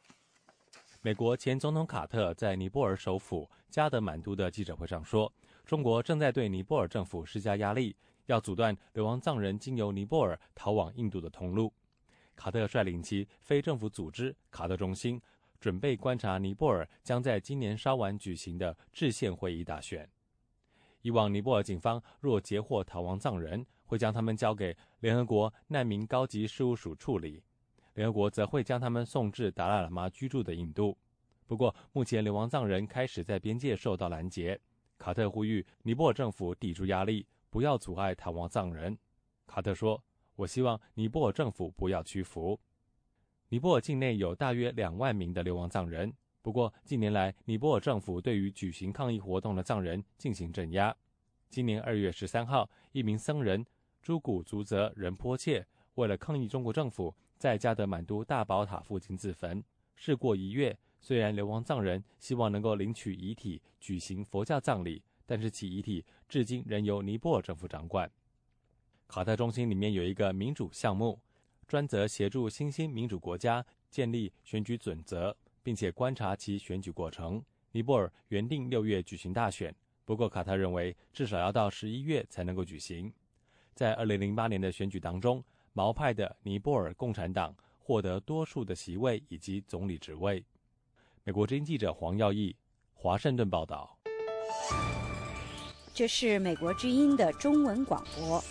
[1.02, 5.34] 美国前总统卡特在尼泊尔首府加德满都的记者会上说，
[5.72, 11.72] 中国正在对尼泊尔政府施加压力，要阻断流亡藏人经由尼泊尔逃往印度的通路。
[12.36, 15.22] 卡特率领其非政府组织卡特中心。
[15.62, 20.10] 准备观察尼泊尔将在今年稍晚举行的制宪会议大选。
[21.04, 27.42] 以往，尼泊尔警方若截获逃亡藏人，会将他们交给联合国难民高级事务署处理，
[27.94, 30.98] 联合国则会将他们送至达赖喇嘛居住的印度。
[31.48, 34.60] 不过，目前流亡藏人开始在边界受到拦截。
[35.02, 38.96] 卡特呼吁尼泊尔政府抵住压力，不要阻碍逃亡藏人。
[39.48, 40.04] 卡特说
[40.38, 42.60] ：“我希望尼泊尔政府不要屈服。”
[43.50, 46.14] 尼泊尔境内有大约两万名的流亡藏人。
[46.44, 50.96] 不过，近年来，尼泊尔政府对于举行抗议活动的藏人进行镇压。
[51.50, 53.66] 今年二月十三号，一名僧人
[54.04, 59.64] 朱古族泽仁波切为了抗议中国政府，在加德满都大宝塔附近自焚。
[59.96, 68.10] 事过一月，虽然流亡藏人希望能够领取遗体举行佛教葬礼，但是其遗体至今仍由尼泊尔政府掌管。
[69.08, 71.20] 卡特中心里面有一个民主项目。
[71.68, 75.34] 专责协助新兴民主国家建立选举准则，
[75.64, 77.42] 并且观察其选举过程。
[77.72, 83.14] 尼泊尔原定六月举行大选，不过卡特认为至少要到十一月才能够举行。
[83.74, 90.44] 在二零零八年的选举当中，毛派的尼泊尔共产党获得多数的席位以及总理职位。
[91.24, 92.56] 美国之音记者黄耀义，
[92.96, 93.96] 华盛顿报道。
[95.94, 98.44] 这是美国之音的中文广播。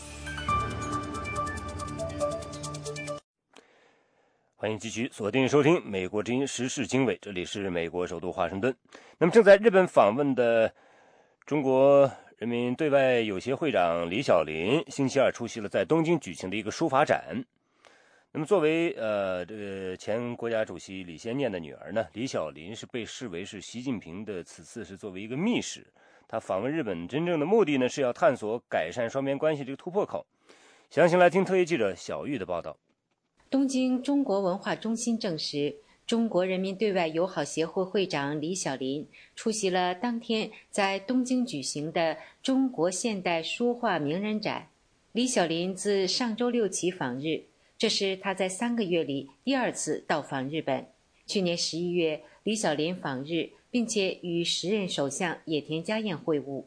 [4.55, 8.73] 欢迎继续锁定收听《美国之音时事经纬》，这里是美国首都华盛顿。
[9.19, 10.73] 那么正在日本访问的
[11.45, 17.45] 中国人民对外友协会长李小林，星期二出席了在东京举行的一个书法展。
[18.33, 25.85] 那么作为呃这个前国家主席李先念的女儿呢，李小林是被视为是习近平的此次是作为一个密使，
[26.29, 30.25] 他访问日本真正的目的呢是要探索改善双边关系这个突破口。
[30.91, 32.77] 详情来听特约记者小玉的报道。
[33.51, 35.75] 东京中国文化中心证实，
[36.07, 44.69] 中国人民对外友好协会会长李小林出席了当天在东京举行的中国现代书画名人展。
[45.11, 47.43] 李小林自上周六起访日，
[47.81, 50.87] 这是他在三个月里第二次到访日本。
[51.25, 56.65] 去年十一月，李小林访日，并且与时任首相野田佳彦会晤。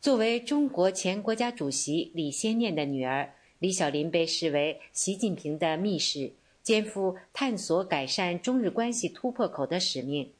[0.00, 3.34] 作为中国前国家主席李先念的女儿。
[3.58, 6.30] 李小林被视为习近平的密使，
[6.62, 10.30] 肩负探索改善中日关系突破口的使命。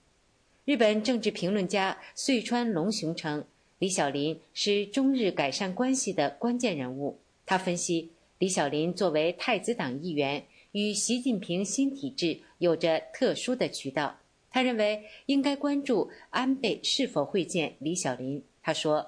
[0.65, 3.45] 日本政治评论家穗川龙雄称，
[3.81, 7.19] 李小林是中日改善关系的关键人物。
[7.45, 14.18] 他分析，李小林作为太子党议员，与习近平新体制有着特殊的渠道。
[14.50, 18.44] 他认为应该关注安倍是否会见李小林。
[18.62, 19.06] 他说。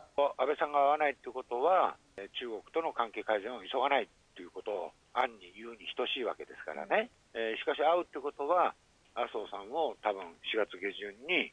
[2.31, 8.73] 中国との関係改善を急がないということを暗に言うに等しいわけですからね、えー、しかし会うということは
[9.13, 11.51] 麻生さんを多分4月下旬に、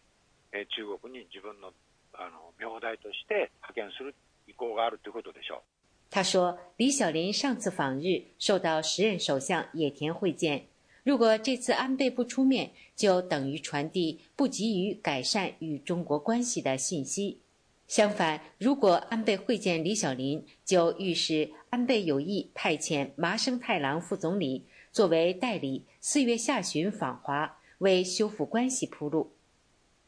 [0.52, 1.72] えー、中国に自分の
[2.14, 4.14] あの名代として派遣する
[4.46, 5.75] 意向があるということでしょう。
[6.09, 10.67] 他说：“李小林上次访日受到时任首相野田会见，
[11.03, 17.39] 如果这次安倍不出面，就等于传递不急于改善与中国关系的信息。”
[17.87, 29.36] 相反，如果安倍会见李小林，就预示安倍有意派遣麻生太郎副总理作为代理，四月下旬访华，为修复关系铺路。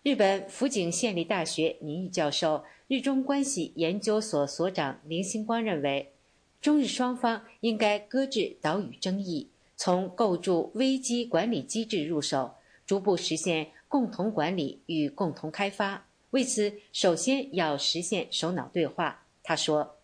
[0.02, 6.14] 日本福井县立大学名誉教授、日中关系研究所所长林星光认为，
[6.62, 16.08] 中日双方应该搁置岛屿争议，从构筑危机管理机制入手，逐步实现共同管理与共同开发。
[16.30, 19.26] 为此，首先要实现首脑对话。
[19.44, 19.98] 他说：“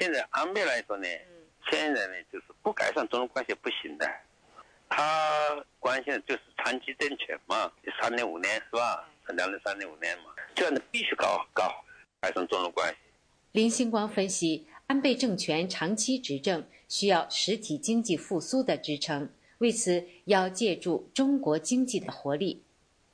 [0.00, 1.06] 现在安倍来说呢，
[1.70, 4.10] 现在呢就是不改善中日关系不行的。
[4.88, 9.06] 他关心的就是长期政权嘛，三年五年是吧？
[9.28, 11.72] 两三年五年嘛，这样的必须搞搞
[12.20, 12.98] 改善中日关系。”
[13.52, 22.62] 林星光分析，安倍政权长期执政需要实体经济复苏的支撑，为此要借助中国经济的活力。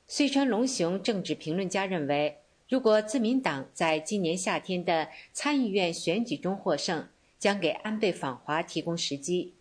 [0.07, 2.37] 穗川龙雄政治评论家认为。
[2.69, 7.05] 如果自民党在今年夏天的参议院选举中获胜，
[7.37, 9.53] 将给安倍访华提供时机。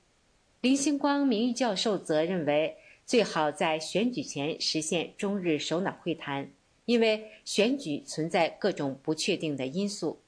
[0.60, 2.76] 林星光名誉教授则认为，
[3.10, 6.48] 最好在选举前实现中日首脑会谈，
[6.84, 10.20] 因为选举存在各种不确定的因素。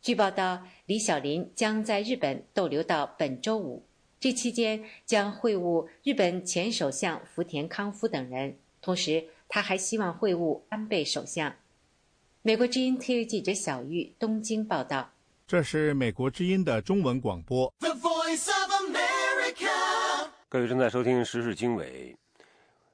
[0.00, 3.84] 据报道，李小林将在日本逗留到本周五，
[4.18, 11.54] 这期间将会晤日本前首相福田康夫等人，同时他还希望会晤安倍首相。
[12.40, 15.12] 美国之音 TV 记者小玉东京报道。
[15.46, 17.70] 这是美国之音的中文广播。
[20.48, 22.16] 各位正在收听《时事经纬》，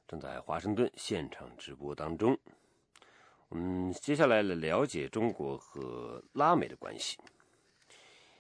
[0.09, 2.35] 正在华盛顿现场直播当中。
[3.51, 7.19] 我们接下来来了解中国和拉美的关系。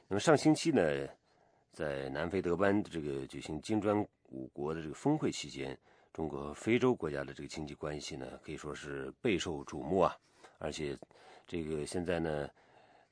[0.09, 1.07] 那么上星期呢，
[1.75, 5.79] 在南非德班的这个举行金砖五国的这个峰会期间，
[6.14, 10.16] 中国和非洲国家的这个经济关系呢，可以说是备受瞩目啊。
[10.57, 10.96] 而且，
[11.46, 12.48] 这个现在呢，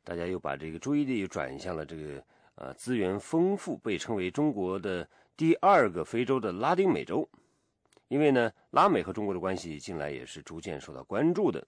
[0.03, 7.29] 大家又把这个注意力转向了这个呃资源丰富、被称为中国的第二个非洲的拉丁美洲。
[8.09, 11.65] 因为呢，拉美和中国的关系近来也是逐渐受到关注的。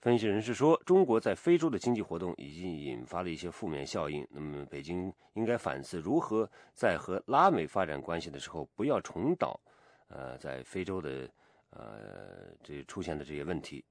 [0.00, 4.26] 分析人士说，中国在非洲的经济活动已经引发了一些负面效应。
[4.28, 9.60] 那么，北京应该反思如何在和拉美发展关系的时候，不要重蹈
[10.08, 11.30] 呃在非洲的
[11.70, 13.84] 呃这出现的这些问题。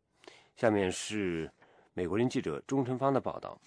[0.58, 1.50] 下面是
[1.94, 3.58] 美国人记者钟晨芳的报道。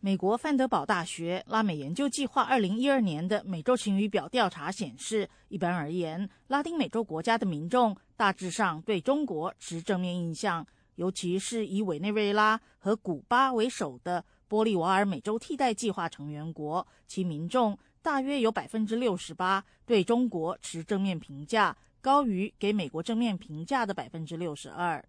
[0.00, 25.04] 美国范德堡大学拉美研究计划二零一二年的美洲晴雨表调查显示，一般而言，拉丁美洲国家的民众大致上对中国持正面印象，尤其是以委内瑞拉和古巴为首的玻利瓦尔美洲替代计划成员国，其民众大约有百分之六十八对中国持正面评价，高于给美国正面评价的百分之六十二。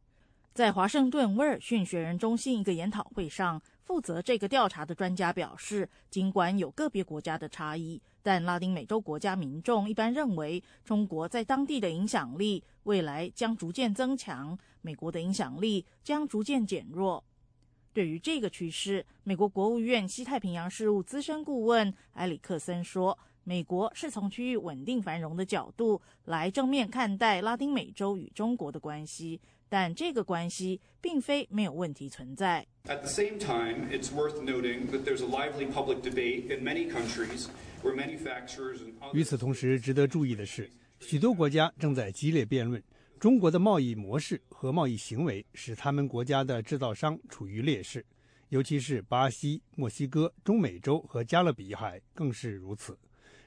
[0.55, 17.23] 在华盛顿威尔逊学人中心一个研讨会上，负责这个调查的专家表示，尽管有个别国家的差异，但拉丁美洲国家民众一般认为，中国在当地的影响力未来将逐渐增强，美国的影响力将逐渐减弱。
[17.93, 23.17] 对于这个趋势，美国国务院西太平洋事务资深顾问埃里克森说。
[23.45, 29.39] 美国是从区域稳定繁荣的角度来正面看待拉丁美洲与中国的关系，
[29.69, 32.65] 但这个关系并非没有问题存在。
[32.85, 37.47] At the same time, it's worth noting that there's a lively public debate in many countries
[37.83, 42.81] where manufacturers and 与此同时，值得注意的是，许多国家正在激烈辩论
[43.19, 48.05] 中国的贸易模式和贸易行为使他们国家的制造商处于劣势，
[48.49, 52.97] 尤其是巴西、墨西哥、中美洲和加勒比海更是如此。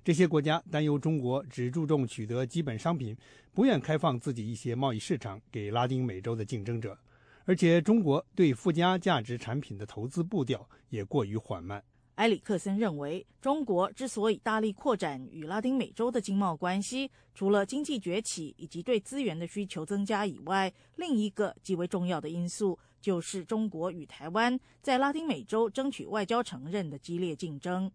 [0.02, 3.16] 这些国家担忧中国只注重取得基本商品，
[3.52, 6.98] 不愿开放自己一些贸易市场给拉丁美洲的竞争者，
[7.44, 11.82] 而且中国对附加价值产品的投资步调也过于缓慢。
[12.16, 27.90] 埃里克森认为，中国之所以大力扩展与拉丁美洲的经贸关系，除了经济崛起以及对资源的需求增加以外，另一个极为重要的因素就是中国与台湾在拉丁美洲争取外交承认的激烈竞争。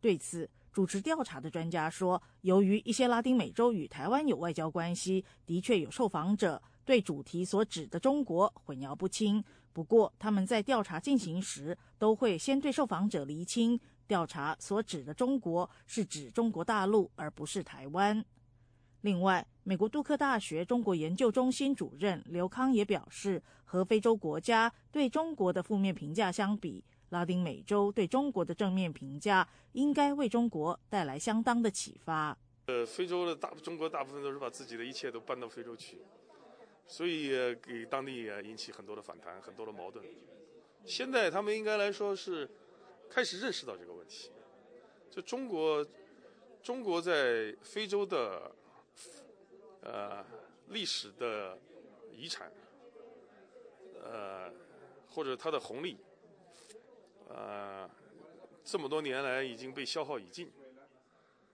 [0.00, 9.44] 对此，主持调查的专家说，由于一些拉丁美洲与台湾有外交关系，的确有受访者对主题所指的中国混淆不清。
[9.74, 18.24] 不过，他们在调查进行时，都会先对受访者厘清，调查所指的中国是指中国大陆，而不是台湾。
[19.02, 26.82] 另外，美国杜克大学中国研究中心主任刘康也表示，和非洲国家对中国的负面评价相比，
[27.12, 32.36] 拉丁美洲对中国的正面评价应该为中国带来相当的启发。
[32.66, 35.98] 呃，非洲的大中国大部分都是把自己的一切都搬到非洲去，
[36.86, 40.02] 所以给当地呃引起很多的反弹，很多的矛盾。
[40.86, 42.48] 现在他们应该来说是
[43.10, 44.30] 开始认识到这个问题，
[45.10, 45.86] 就中国
[46.62, 48.50] 中国在非洲的
[49.82, 50.24] 呃
[50.68, 51.58] 历史的
[52.10, 52.50] 遗产，
[54.02, 54.50] 呃
[55.10, 55.98] 或者它的红利。
[57.34, 57.88] 呃，
[58.62, 60.50] 这么多年来已经被消耗已尽，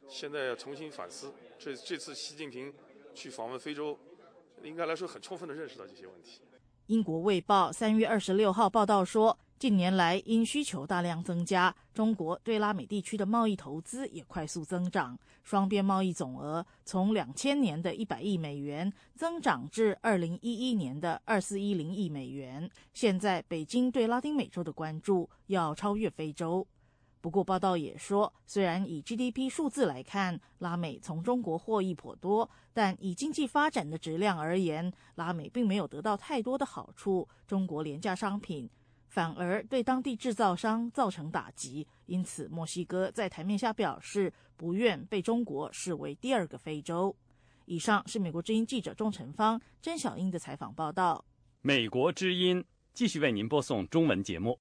[0.08, 1.32] 现在要重新反思。
[1.58, 2.74] 这这次习近平
[3.14, 3.98] 去访问非洲，
[4.62, 6.40] 应该来说很充分的认识到这些问题。
[6.86, 22.70] 英国《卫报》三月二十六号报道说，近年来因需求大量增加，中国对拉美地区的贸易投资也快速增长，双边贸易总额从两千年的一百亿美元增长至二零一一年的二四一零亿美元。
[22.94, 26.64] 现在，北京对拉丁美洲的关注要超越非洲。
[27.20, 37.26] 不过，报道也说，虽然以 GDP 数字来看，拉美从中国获益颇多，但以经济发展的质量而言，拉美并没有得到太多的好处。
[37.44, 38.70] 中国廉价商品
[39.08, 47.14] 反而对当地制造商造成打击，因此墨西哥在台面下表示不愿被中国视为第二个非洲。
[47.64, 51.24] 以上是美国之音记者钟成芳、甄小英的采访报道。
[51.60, 54.58] 美国之音继续为您播送中文节目。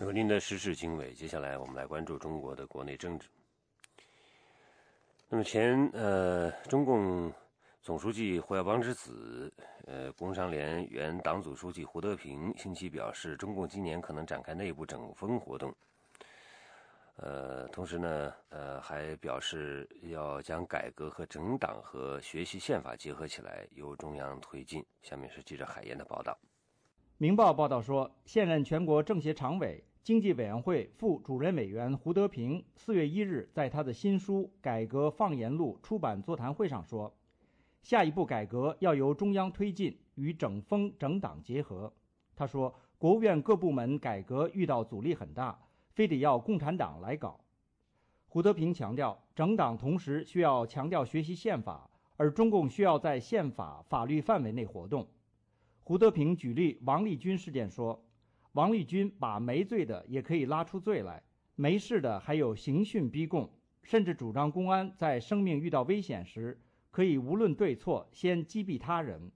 [0.00, 3.28] 有您的时事经纬，接下来我们来关注中国的国内政治。
[5.28, 7.32] 那么前呃，中共
[7.82, 9.50] 总书记胡耀邦之子，
[9.86, 15.74] 呃，工商联原党组书记胡德平星期表示，中共今年可能展开内部整风活动。
[17.16, 24.84] 呃，同时呢，呃，还表示要将改革和整党和学习宪法结合起来，由中央推进。
[25.00, 26.38] 下面是记者海燕的报道。
[27.16, 37.14] 《明报》报道说，现任全国政协常委、经济委员会副主任委员胡德平四月一日在他的新书《改革放言录》出版座谈会上说，
[37.82, 41.92] 下一步改革要由中央推进，与整风整党结合。
[42.36, 45.58] 他说，国务院各部门改革遇到阻力很大，
[45.92, 47.40] 非得要共产党来搞。
[48.28, 55.08] 胡德平强调，整党同时需要强调学习宪法，而中共需要在宪法法律范围内活动。
[55.82, 58.04] 胡德平举例王立军事件说，
[58.52, 61.22] 王立军把没罪的也可以拉出罪来，
[61.56, 63.50] 没事的还有刑讯逼供，
[63.82, 66.60] 甚至主张公安在生命遇到危险时，
[66.90, 69.30] 可以无论对错先击毙他人。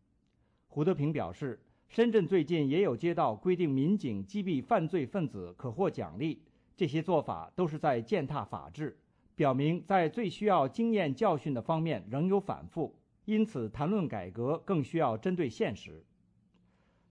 [0.68, 6.42] 胡德平表示，深圳最近也有街道规定民警击毙犯罪分子可获奖励，
[6.76, 8.98] 这些做法都是在践踏法治，
[9.36, 16.04] 表明在最需要经验教训的方面仍有反复，因此谈论改革更需要针对现实。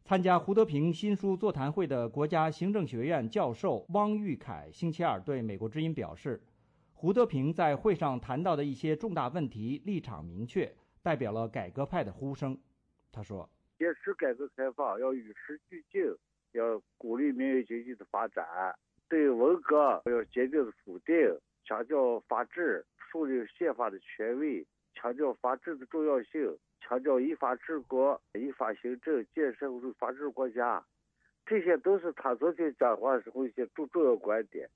[0.03, 6.43] 参加胡德平新书座谈会的国家行政学院教授汪玉凯星期二对美国之音表示，
[7.03, 12.57] 胡德平在会上谈到的一些重大问题立场明确，代表了改革派的呼声。
[13.11, 16.01] 他说：“坚持改革开放，要与时俱进，
[16.53, 18.45] 要鼓励民营经济的发展，
[19.09, 21.13] 对文革要坚定的否定，
[21.65, 30.81] 强调法治，树立宪法的权威，强调法治的重要性，强调依法治国、依法行政，建设法治国家。”
[31.45, 34.69] 这些都是他昨天讲话时候一些重重要观点。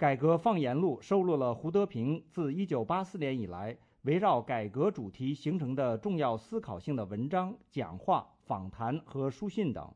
[0.00, 9.92] 改革放言录收录了胡德平自1984年以来围绕改革主题形成的重要思考性的文章、讲话、访谈和书信等，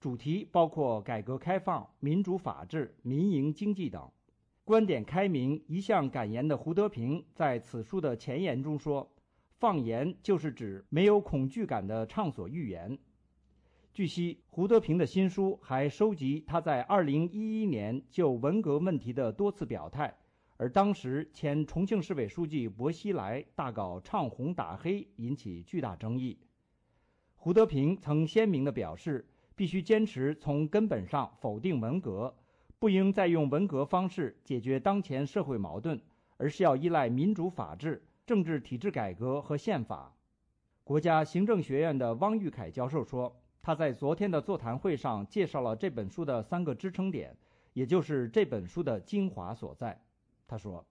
[0.00, 4.10] 主题包括改革开放、民主法治、民营经济等。
[4.64, 9.08] 观点开明、一向敢言的胡德平在此书的前言中说
[9.60, 12.98] ：“放言就是指没有恐惧感的畅所欲言。”
[13.94, 20.12] 据悉，胡德平的新书还收集他在2011年就文革问题的多次表态，
[20.56, 26.36] 而当时前重庆市委书记薄熙来大搞唱红打黑，引起巨大争议。
[27.36, 29.24] 胡德平曾鲜明地表示，
[29.54, 32.34] 必须坚持从根本上否定文革，
[32.80, 36.00] 不应再用文革方式解决当前社会矛盾，
[36.36, 40.12] 而是要依赖民主法治、政治体制改革和宪法。
[40.82, 43.40] 国家行政学院的汪玉凯教授说。
[43.64, 47.34] 他在昨天的座谈会上介绍了这本书的三个支撑点，
[47.72, 49.98] 也就是这本书的精华所在。
[50.46, 50.84] 他说：“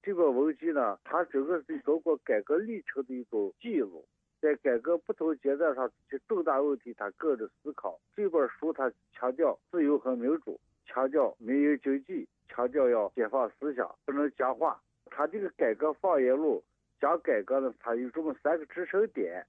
[0.00, 4.06] 这本文集呢，它整个是中国改革历程的一种记录，
[4.40, 7.98] 在改革不同阶段上这些重大问题，他个人思考。
[8.14, 14.80] 这本书它强调自由和民主，强调民营经济，强调要解放思想，不能僵化。
[15.06, 16.62] 他这个改革放言录
[17.00, 19.44] 讲改革呢，它有这么三个支撑点。”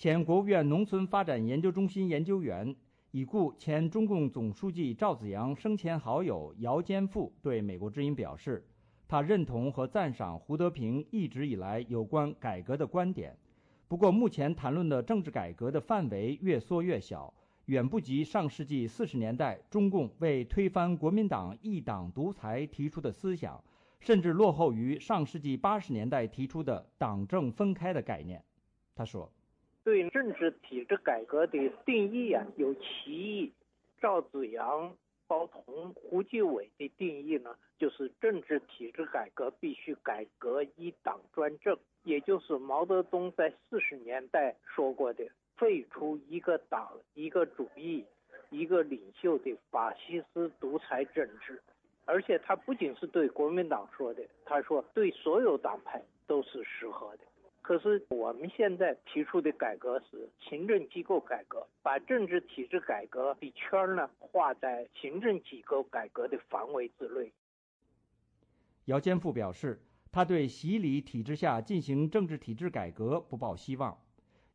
[0.00, 2.74] 前国务院农村发展研究中心研究员、
[3.10, 8.66] 已故前中共总书记赵紫阳生前好友姚坚富对美国之音表示，
[9.06, 13.36] 他认同和赞赏胡德平一直以来有关改革的观点。
[13.88, 17.30] 不过，目前谈论的政治改革的范围越缩越小，
[17.66, 23.62] 远不及上世纪四十年代中共为推翻国民党一党独裁提出的思想，
[23.98, 28.42] 甚至落后于上世纪八十年代提出的党政分开的概念。
[28.94, 29.30] 他说。
[29.84, 33.52] 对政治体制改革的定义啊，有歧义。
[34.00, 48.04] 赵紫阳、包同、胡继伟的定义呢，就是政治体制改革必须改革一党专政，也就是毛泽东在四十年代说过的“废除一个党、一个主义、
[48.48, 51.60] 一个领袖的法西斯独裁政治”。
[52.06, 57.24] 而且他不仅是对国民党说的，他说对所有党派都是适合的。
[57.62, 67.30] 可是我们现在提出的改革是行政机构改革，把政治体制改革的圈呢画在行政机构改革的范围之内。
[68.86, 69.80] 姚坚富表示，
[70.10, 73.96] 他对洗礼体制下进行政治体制改革不抱希望。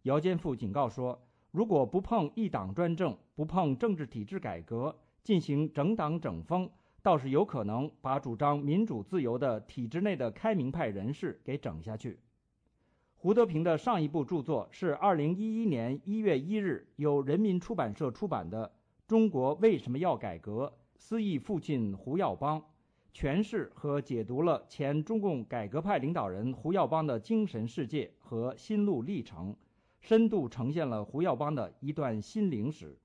[0.02, 4.94] 姚坚富警告说，如果不碰一党专政，不碰政治体制改革，
[5.24, 6.70] 进行整党整风，
[7.02, 12.20] 倒是有可能把主张民主自由的体制内的开明派人士给整下去。
[13.26, 18.68] 胡德平的上一部著作是2011年1月1日由人民出版社出版的
[19.08, 22.64] 《中国为什么要改革》，思忆父亲胡耀邦，
[23.12, 29.56] 诠释和解读了前中共改革派领导人胡耀邦的精神世界和心路历程，
[30.02, 32.96] 深度呈现了胡耀邦的一段心灵史。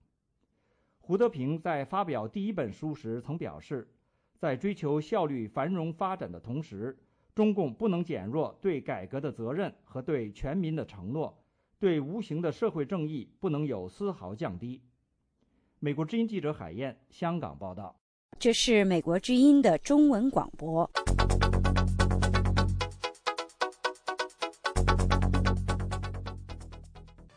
[0.99, 3.89] 胡德平在发表第一本书时曾表示，
[4.37, 6.99] 在追求效率、繁荣发展的同时。
[7.41, 11.35] 中共不能减弱对改革的责任和对全民的承诺，
[11.79, 14.79] 对无形的社会正义不能有丝毫降低。
[15.79, 17.97] 美国之音记者海燕，香港报道。
[18.39, 20.91] 这是美国之音的中文广播。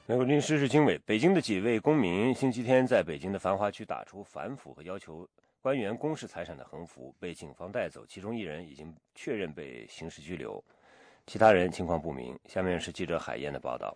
[0.06, 5.26] 美国之音时事经纬，北京的几位公民星期天在北京的繁华区打出反腐和要求。
[5.64, 10.61] 官员公示财产的横幅被警方带走，其中一人已经确认被刑事拘留，
[11.26, 12.38] 其他人情况不明。
[12.49, 13.95] 下面是记者海燕的报道：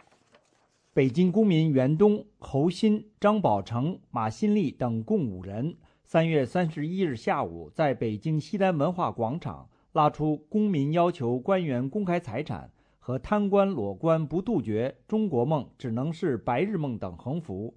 [0.93, 17.76] 北京公民袁东、侯鑫、张宝成、马新立等共五人，三月三十一日下午在北京西单文化广场拉出“公民要求官员公开财产”和“贪官裸官不杜绝，中国梦只能是白日梦”等横幅。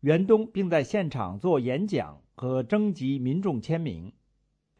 [0.00, 2.20] 袁东并在现场做演讲。
[2.38, 4.12] 和征集民众签名，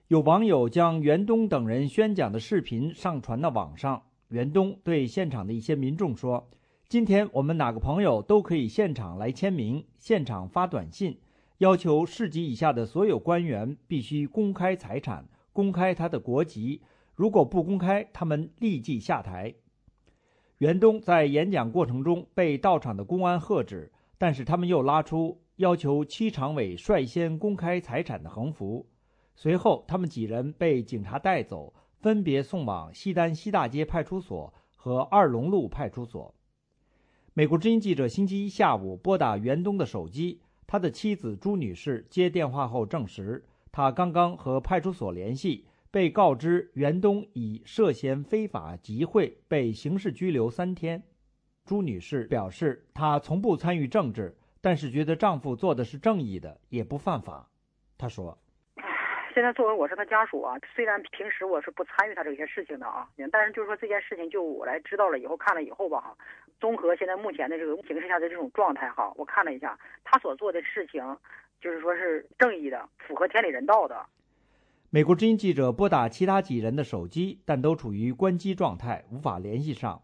[0.06, 4.00] 有网友将袁东等人宣讲的视频上传到网上。
[4.28, 6.48] 袁东对现场的一些民众说
[6.88, 11.18] ：“今天我们哪个朋友都可以现场来签名，现场发短信，
[11.58, 16.82] 要求市级以下的所有官员必须公开财产，公开他的国籍。
[17.16, 19.52] 如果不公开，他们立即下台。
[20.58, 28.86] 袁东在演讲过程中被到场的公安喝止，但是他们又拉出要求七常委率先公开财产的横幅。
[29.36, 36.34] 随后，他们几人被警察带走，分别送往西单西大街派出所和二龙路派出所。
[37.34, 45.66] 美国之音记者星期一下午拨打袁东的手机，他的妻子朱女士接电话后证实，他刚刚和派出所联系。
[45.90, 51.02] 被告知袁东以涉嫌非法集会被刑事拘留三天。
[51.64, 57.48] 朱女士表示，她从不参与政治，但是觉得丈夫做的是正义的，也不犯法。
[57.96, 58.38] 她说
[59.34, 66.16] ：“现在作为我是他家属啊，虽然平时我是不参与他这些事情的啊，但是就是说这件事情就我来知道了以后看了以后吧哈，
[66.60, 71.16] 综合现在目前的这个形势下的这种状态哈，我看了一下他所做的事情，
[71.60, 74.06] 就是说是正义的，符合天理人道的。”
[74.90, 80.00] 美国之音记者拨打其他几人的手机，但都处于关机状态，无法联系上。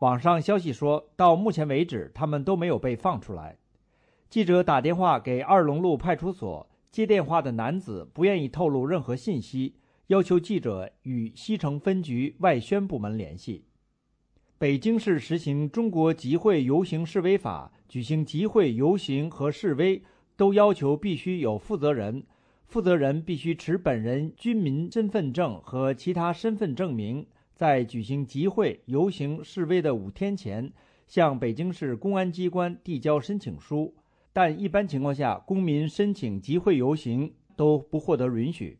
[0.00, 3.56] 网上消息说，到目前为止，他们都没有被放出来。
[4.30, 9.76] 记者打电话给二龙路派出所，接电话的男子不愿意透露任何信息，
[10.08, 13.64] 要求记者与西城分局外宣部门联系。
[14.58, 20.02] 北京市实行中国集会游行示威法，举行集会游行和示威
[20.36, 22.22] 都要求必须有负责人。
[22.66, 30.70] 负责人必须持本人居民身份证和其他身份证明，在举行集会、游行、示威的五天前，
[31.06, 33.94] 向北京市公安机关递交申请书。
[34.40, 38.78] 但一般情况下，公民申请集会、游行都不获得允许。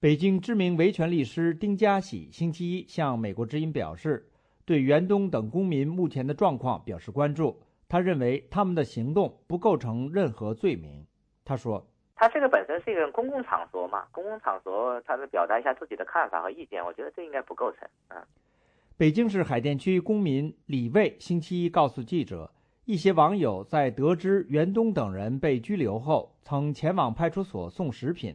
[0.00, 4.28] 北京知名维权律师丁家喜星期一向美国之音表示，
[4.64, 7.62] 对袁东等公民目前的状况表示关注。
[7.88, 11.06] 他认为他们的行动不构成任何罪名。
[11.44, 11.86] 他说。
[12.16, 17.88] 他这个本身是一个公共场所嘛，公共场所，他是表达一下自己的看法和意见，我觉得这应该不构成。
[18.08, 18.20] 嗯，
[18.96, 22.50] 北京市海淀区公民李卫星期一告诉记者，
[22.90, 28.34] 一些网友在得知袁东等人被拘留后，曾前往派出所送食品，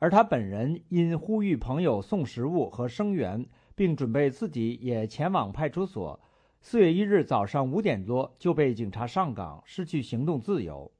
[0.00, 3.46] 而他本人因呼吁朋友送食物和声援，
[3.76, 6.18] 并准备自己也前往派出所，
[6.60, 10.90] 四月一日早上五点多就被警察上岗，失去行动自由。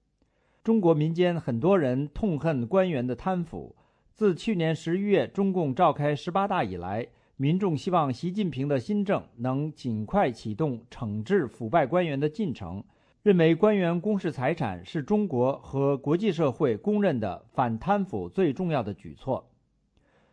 [0.63, 3.75] 中国民间很多人痛恨官员的贪腐。
[4.15, 12.85] 自去年十一月中共召开十八大以来，民众希望习近平的新政能尽快启动惩治腐败官员的进程，
[13.23, 19.49] 认为官员公示财产是中国和国际社会公认的反贪腐最重要的举措。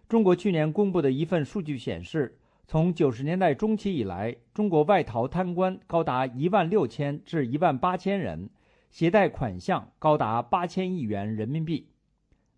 [0.08, 8.50] 中国去年公布的一份数据显示，从九十年代中期以来，中国外逃贪官高达一万六千至一万八千人。
[8.90, 11.88] 携带款项高达八千亿元人民币。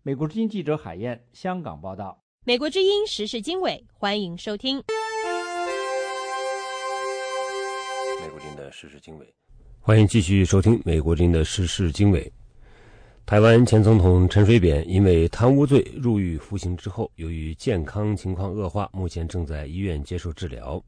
[0.02, 2.24] 美国之音记者海燕香港报道。
[2.44, 4.82] 美国之音时事经纬，欢迎收听。
[8.18, 9.34] 美国之音的时事经纬，
[9.84, 12.32] 欢迎继续收听美国之音的时事经纬。
[13.26, 20.80] 台湾前总统陈水扁因为贪污罪入狱服刑之后，由于健康情况恶化，目前正在医院接受治疗。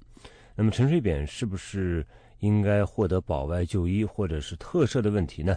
[0.54, 2.06] 那么，陈水扁是不是？
[2.38, 5.56] 应该获得保外就医或者是特赦的问题呢，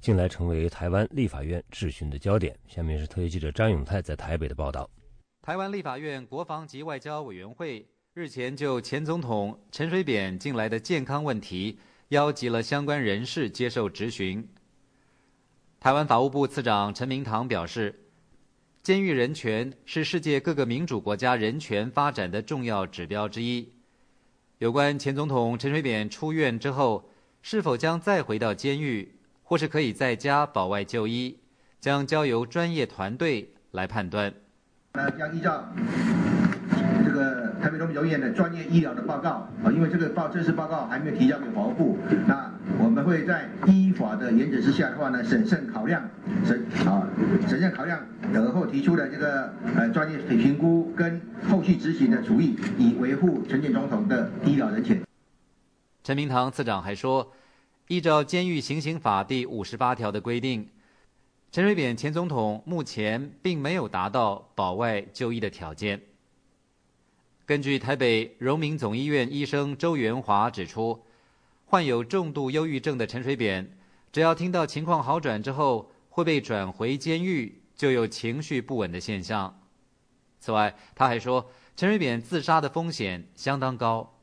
[0.00, 2.56] 近来成为台湾立法院质询的焦点。
[2.68, 4.88] 下面是特约记者张永泰在台北的报道。
[5.42, 11.78] 台湾立法院国防及外交委员会日前就前总统陈水扁近来的健康问题，
[12.08, 14.48] 邀集了相关人士接受质询。
[15.78, 18.06] 台湾法务部次长陈明堂表示，
[18.82, 23.72] 监狱人权是世界各个民主国家人权发展的重要指标之一。
[24.56, 27.10] 有关前总统陈水扁出院之后
[27.42, 31.38] 是否将再回到监狱，或是可以在家保外就医，
[31.78, 34.34] 将交由专业团队来判断。
[34.94, 36.27] 那将依照这个
[37.60, 46.08] 台北荣民医院的专业医疗的报告啊，因为这个报正式报告还没有提交给法务部，那我们会在依法的原则之下的话呢，审慎考量
[46.44, 47.08] 审啊
[47.48, 48.00] 审慎考量
[48.34, 51.20] 而后提出的这个呃专业评估跟。
[51.48, 55.00] 后续执行的主意，以维护陈建总统的医疗人权。
[56.02, 57.32] 陈明堂次长还说，
[57.86, 60.68] 依照《监狱行刑法》第五十八条的规定，
[61.52, 66.00] 陈水扁前总统目前并没有达到保外就医的条件。
[67.48, 71.02] 根据台北荣民总医院医生周元华指出，
[71.64, 73.74] 患有重度忧郁症的陈水扁，
[74.12, 79.62] 只要听到情况好转之后会被转回监狱，就有情绪不稳的现象。
[80.38, 84.20] 此外，他还说，陈水扁自杀的风险相当高。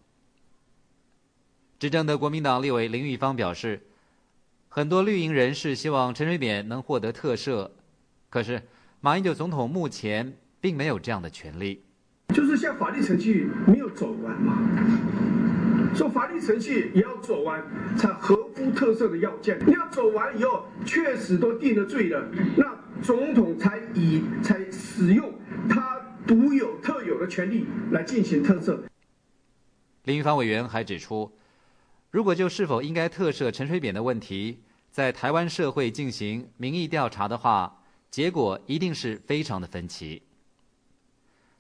[1.80, 3.88] 执政的国民党立委林玉芳表示，
[4.70, 7.72] 很多绿营人士希望陈水扁能获得特赦，
[8.30, 8.68] 可是
[9.02, 11.82] 马英九总统目前并没有这样的权利。
[12.36, 14.60] 就是像法律程序没有走完嘛。
[15.96, 17.64] 说法律程序也要走完，
[17.96, 19.58] 才合乎特色的要件。
[19.66, 22.28] 你要走完以后，确实都定了罪了，
[22.58, 25.34] 那总统才以才使用
[25.70, 28.78] 他独有特有的权利来进行特赦。
[30.04, 31.32] 林玉芳委员还指出，
[32.12, 34.60] 如果就是否应该特赦陈水扁的问题，
[34.92, 37.82] 在台湾社会进行民意调查的话，
[38.12, 40.24] 结果一定是非常的分歧。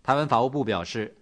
[0.06, 1.16] 台湾法务部表示，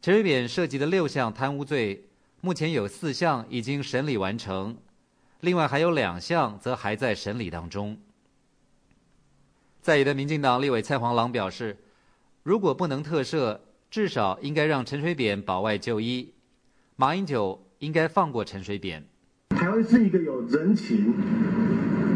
[0.00, 2.04] 陈水扁涉及的六项贪污罪。
[2.40, 4.76] 目前有四项已经审理完成，
[5.40, 7.98] 另外还有两项则还在审理当中。
[9.82, 11.78] 在野的民进党立委蔡黄朗表示，
[12.44, 13.58] 如果不能特赦，
[13.90, 16.32] 至少应该让陈水扁保外就医。
[16.94, 19.04] 马英九应该放过陈水扁。
[19.48, 21.12] 台湾是一个有人情、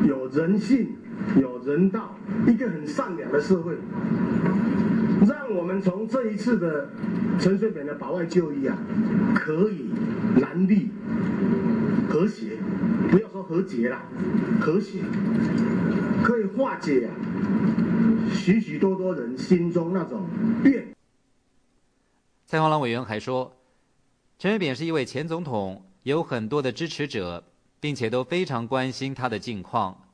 [0.07, 0.97] 有人性、
[1.41, 2.15] 有人道、
[2.47, 3.77] 一个很善良的社会。
[5.27, 6.89] 让我们从这一次的
[7.39, 8.77] 陈水扁的保外就医啊，
[9.35, 9.91] 可以
[10.37, 10.91] 难立
[12.09, 12.59] 和谐，
[13.11, 14.03] 不要说和解啦，
[14.61, 15.01] 和谐
[16.23, 17.11] 可以化解啊
[18.33, 20.27] 许许多多人心中那种
[20.65, 20.89] 怨。
[22.47, 23.57] 蔡黄朗委员还说，
[24.39, 27.45] 陈水扁是一位前总统，有很多的支持者，
[27.79, 30.09] 并且都非常关心他的近况，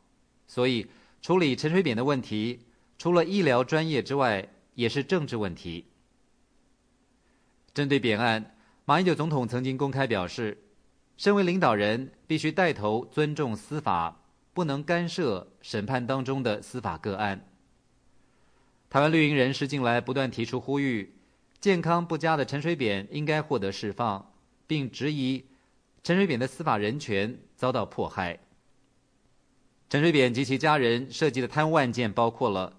[0.47, 0.87] 所以
[1.23, 2.59] 处理陈水扁的问题，
[2.99, 4.47] 除了医疗专业之外，
[4.77, 5.87] 也是政治问题。
[7.74, 8.55] 针对扁案，
[8.85, 10.57] 马英九总统曾经公开表示，
[11.16, 14.22] 身为领导人，必须带头尊重司法，
[14.55, 17.47] 不能干涉审判当中的司法个案。
[18.89, 21.14] 台湾绿营人士近来不断提出呼吁，
[21.61, 24.33] 健康不佳的陈水扁应该获得释放，
[24.66, 25.45] 并质疑
[26.03, 28.39] 陈水扁的司法人权遭到迫害。
[29.91, 32.77] 陈水扁及其家人涉及的贪污案件包括了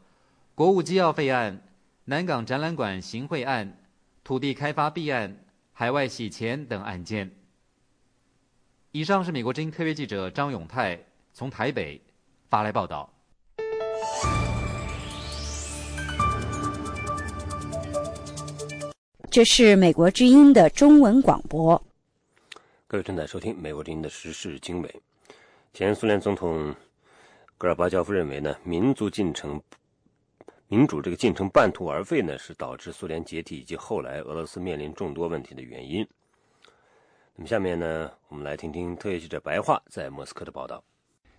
[0.56, 1.62] 国务机要费案。
[2.10, 3.78] 南港展览馆行贿案、
[4.24, 5.44] 土地开发弊案、
[5.74, 7.30] 海外洗钱等案件。
[8.94, 10.98] 以上是美国之音特约记者张永泰
[11.34, 12.02] 从台北
[12.50, 13.14] 发来报道。
[19.30, 21.84] 这是美国之音的中文广播。
[22.88, 25.02] 各位正在收听美国之音的时事经纬。
[25.74, 26.74] 前苏联总统
[27.58, 29.62] 戈尔巴乔夫认为呢，民族进程。
[30.70, 36.06] 民主这个进程半途而废呢，是导致苏联解体以及后来俄罗斯面临众多问题的原因。
[37.38, 40.84] 那么下面呢，我们来听听特约记者白桦在莫斯科的报道。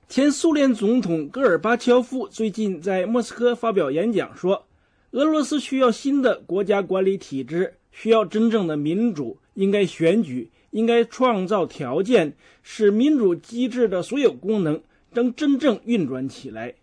[0.09, 4.67] 前苏联总统戈尔巴乔夫最近在莫斯科发表演讲说，
[5.11, 16.77] 俄罗斯需要新的国家管理体制，需要真正的民主，应该选举，应该创造条件，使民主机制的所有功能能真正运转起来。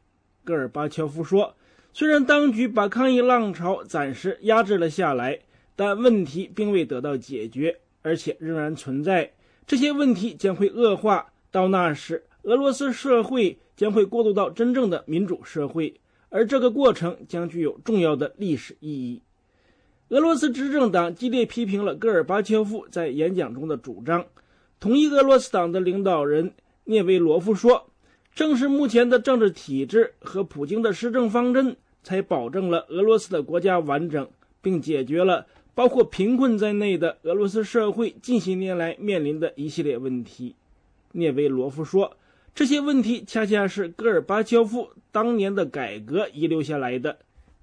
[0.43, 1.55] 戈尔巴乔夫说。
[1.97, 5.39] 虽然当局把抗议浪潮暂时压制了下来，
[5.77, 9.31] 但问题并未得到解决，而且仍然存在。
[9.65, 19.21] 这些问题将会恶化，到那时，俄罗斯社会将会过渡到真正的民主社会，而这个过程将具有重要的历史意义。
[20.09, 24.25] 俄罗斯执政党激烈批评了戈尔巴乔夫在演讲中的主张。
[24.81, 26.51] 统一俄罗斯党的领导人
[26.83, 27.89] 涅维罗夫说
[28.35, 34.29] ：“正是目前的政治体制和普京的施政方针。”才保证了俄罗斯的国家完整，
[34.61, 40.55] 并解决了包括贫困在内的俄罗斯社会近些年来面临的一系列问题。
[41.13, 42.15] 涅维罗夫说
[42.53, 47.17] ：“这些问题恰恰是戈尔巴乔夫当年的改革遗留下来的。”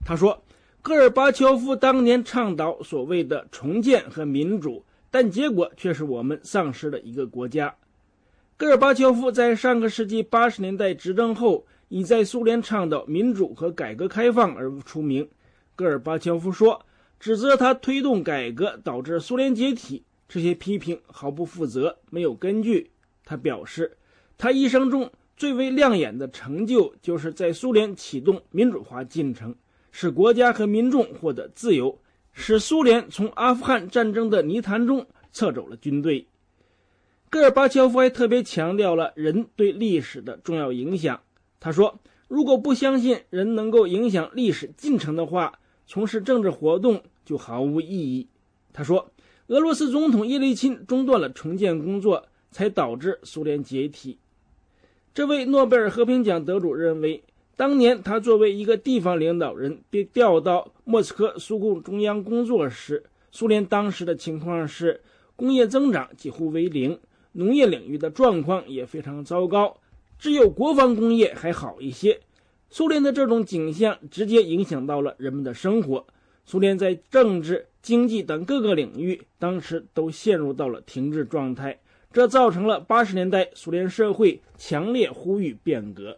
[0.04, 0.42] 他说
[0.82, 7.76] ：“戈尔巴乔夫当年倡导所谓的重建和民主，但结果却是我们丧失了一个国家。”
[8.58, 11.64] 戈尔巴乔夫在上个世纪八十年代执政后。
[11.92, 15.28] 以在苏联倡导民主和改革开放而出名，
[15.76, 16.86] 戈尔巴乔夫说，
[17.20, 22.92] 指责他推动改革导致苏联解体，这些批评毫不负责，没有根据。
[23.26, 23.98] 他表示，
[24.38, 29.54] 他一生中最为亮眼的成就，就是在苏联启动民主化进程，
[29.90, 31.98] 使国家和民众获得自由，
[32.32, 36.26] 使苏联从阿富汗战争的泥潭中撤走了军队。
[37.28, 41.20] 戈尔巴乔夫还特别强调了人对历史的重要影响。
[41.64, 48.26] 他说：“如果不相信人能够影响历史进程的话，从事政治活动就毫无意义。”
[48.74, 49.12] 他说
[49.46, 54.18] ：“俄罗斯总统叶利钦中断了重建工作，才导致苏联解体。”
[55.14, 57.22] 这位诺贝尔和平奖得主认为，
[57.54, 65.00] 当年他作为一个地方领导人被调到莫斯科苏共中央工作时，苏联当时的情况是
[65.36, 66.98] 工业增长几乎为零，
[67.30, 69.76] 农业领域的状况也非常糟糕。
[70.22, 72.20] 只有国防工业还好一些，
[72.70, 76.06] 苏联的这种景象直接影响到了人们的生活。
[76.44, 81.80] 苏联在政治、经济等各个领域当时都陷入到了停滞状态，
[82.12, 86.16] 这造成了八十年代苏联社会强烈呼吁变革。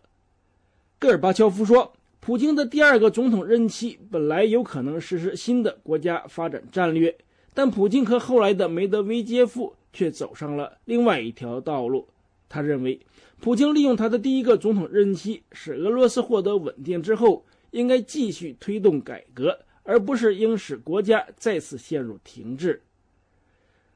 [0.98, 7.16] 戈尔巴乔夫说，普京的第二个总统任期本来有可能实施新的国家发展战略，
[7.54, 12.06] 但普京和后来的梅德韦杰夫却走上了另外一条道路。
[12.48, 13.00] 他认为，
[13.40, 19.58] 普京利用他的第一个总统任期使俄罗斯获得稳定之后，应该继续推动改革。
[19.86, 22.80] 而不是应使国家再次陷入停滞。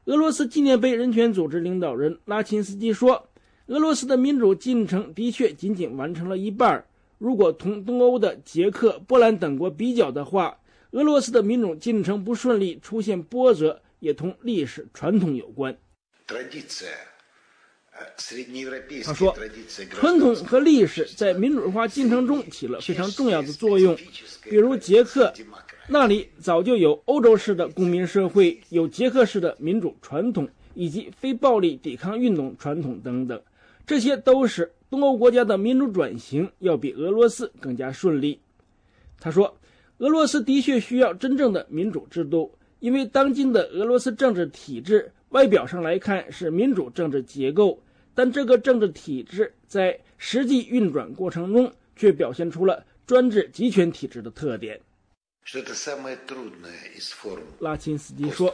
[0.04, 3.30] 俄罗斯纪念碑人权组织领导人拉钦斯基说
[3.68, 6.84] ：“俄罗斯的民主进程的确仅仅完成了一半。
[7.16, 10.58] 如果同东欧的捷克、波兰等国比较的话，
[10.90, 15.74] 俄罗斯的民主进程不顺利、出现波折，也同历史传统有关。”
[19.04, 19.36] 他说
[19.90, 23.96] ：“传统和历史在民主化进程中起了非常重要的作用，
[24.42, 25.32] 比如捷克。”
[25.90, 33.40] 那里早就有欧洲式的公民社会，有捷克式的民主传统，以及非暴力抵抗运动传统等等，
[33.86, 38.38] 这些都是东欧国家的民主转型要比俄罗斯更加顺利。
[39.18, 39.56] 他说，
[39.96, 47.80] 俄罗斯的确需要真正的民主制度，因为当今的俄罗斯政治体制外表上来看是民主政治结构，
[48.18, 54.80] 但这个政治体制在实际运转过程中却表现出了专制集权体制的特点。
[57.60, 58.52] 拉钦斯基说：“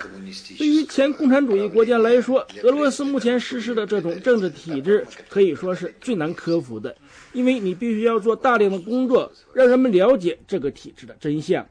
[0.59, 6.95] 对于前共产主义国家来说，俄罗斯目前实施的这种政治体制可以说是最难克服的，
[7.33, 11.67] 因为你必须要做大量的工作，让人们了解这个体制的真相。”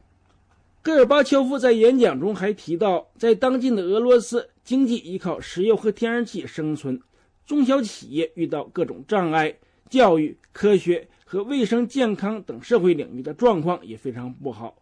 [0.82, 7.00] 戈尔巴乔夫在演讲中还提到，在当今的俄罗斯，经济依靠石油和天然气生存，
[7.46, 9.56] 中小企业遇到各种障碍，
[9.90, 14.76] 教育、科学和卫生健康等社会领域的状况也非常不好。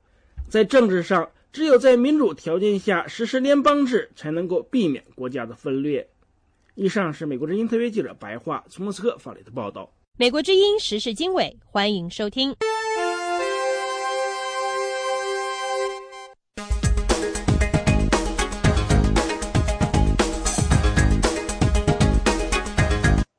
[0.48, 6.08] 在政治上，只有在民主条件下实施联邦制，才能够避免国家的分裂。
[6.76, 9.92] 以上是美国之音特约记者白桦从莫斯科发来的报道。
[10.18, 12.56] 美国之音时事经纬，欢迎收听。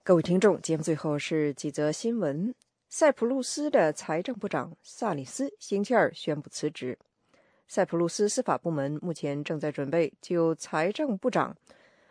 [0.05, 2.53] 各位听众，节目最后是几则新闻。
[2.89, 6.99] 塞浦路斯的财政部长萨里斯星期二宣布辞职。
[7.69, 11.57] 塞浦路斯司法部门目前正在准备就财政部长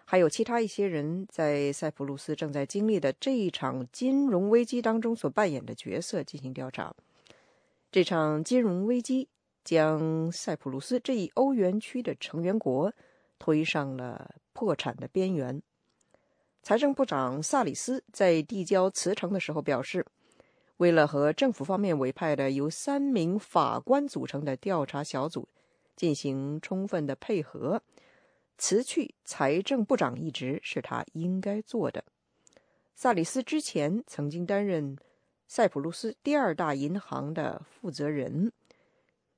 [0.05, 6.95] 还有其他一些人在塞浦路斯正在经历的这一场金融危机当中所扮演的角色进行调查。
[7.91, 9.27] 这场金融危机
[9.65, 12.93] 将塞浦路斯这一欧元区的成员国
[13.37, 15.61] 推上了破产的边缘。
[16.61, 20.05] 财政部长萨里斯在递交辞呈的时候表示。
[20.77, 25.47] 为了和政府方面委派的由三名法官组成的调查小组
[25.95, 27.83] 进行充分的配合，
[28.57, 32.03] 辞去财政部长一职是他应该做的。
[32.95, 34.97] 萨里斯之前曾经担任
[35.47, 38.51] 塞浦路斯第二大银行的负责人，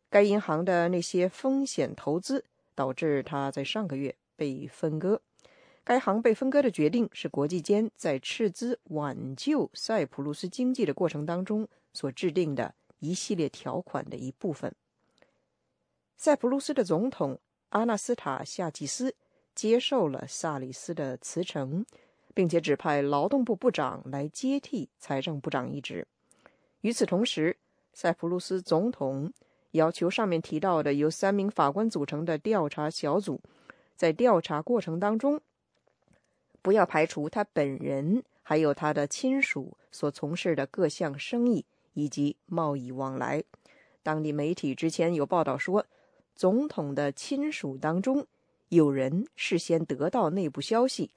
[0.10, 5.22] 该银行的那些风险投资导致他在上个月被分割。
[5.86, 14.74] 该行被分割的决定是国际间在斥资挽救塞浦路斯经济的过程当中所制定的一系列条款的一部分。
[16.16, 17.38] 塞浦路斯的总统
[17.70, 19.14] 阿纳斯塔夏季斯
[19.54, 21.86] 接受了萨里斯的辞呈，
[22.34, 26.08] 并且指派劳动部部长来接替财政部长一职。
[26.80, 27.58] 与此同时，
[27.92, 29.34] 塞浦路斯总统
[29.72, 33.42] 要求上面提到的由三名法官组成的调查小组
[33.98, 35.42] 在调查过程当中。
[36.64, 43.44] 不要排除他本人还有他的亲属所从事的各项生意以及贸易往来。
[44.02, 45.86] 当地媒体之前有报道说，
[46.36, 48.26] 总统的亲属当中
[48.70, 51.12] 有人事先得到内部消息，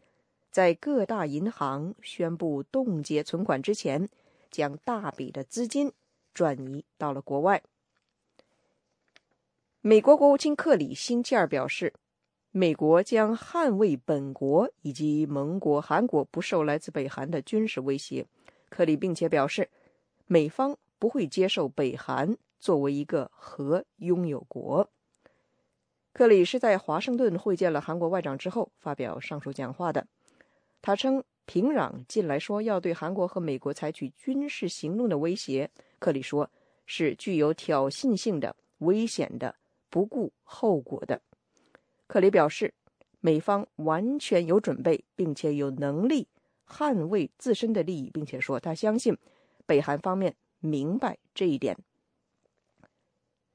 [0.50, 4.08] 在各大银行宣布冻结存款之前，
[4.50, 5.92] 将大笔的资金
[6.34, 7.62] 转移到了国外。
[9.80, 11.94] 美国国务卿克里星期二表示。
[12.58, 18.24] 美国将捍卫本国以及盟国韩国不受来自北韩的军事威胁。
[18.70, 19.68] 克里并且表示，
[20.26, 24.88] 美方不会接受北韩作为一个核拥有国。
[26.14, 30.06] 克里是在华盛顿会见了韩国外长之后发表上述讲话的。
[30.80, 36.50] 他称，平壤近来说要对韩国和美国采取军事行动的威胁，克里说
[36.86, 39.54] 是具有挑衅性的、危险的、
[39.90, 41.20] 不顾后果的。
[42.06, 42.72] 克里表示，
[43.20, 46.28] 美方完全有准备，并且有能力
[46.68, 49.16] 捍卫自身的利益，并且说他相信
[49.66, 51.76] 北韩方面明白这一点。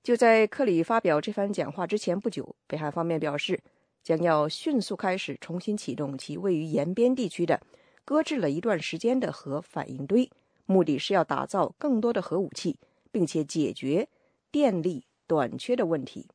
[0.03, 3.61] 就在克里发表这番讲话之前不久，北韩方面表示
[4.03, 7.61] 将要迅速开始重新启动其位于延边地区的
[8.03, 10.29] 搁置了一段时间的核反应堆，
[10.65, 12.79] 目的是要打造更多的核武器，
[13.11, 14.09] 并且解决
[14.49, 16.27] 电力短缺的问题。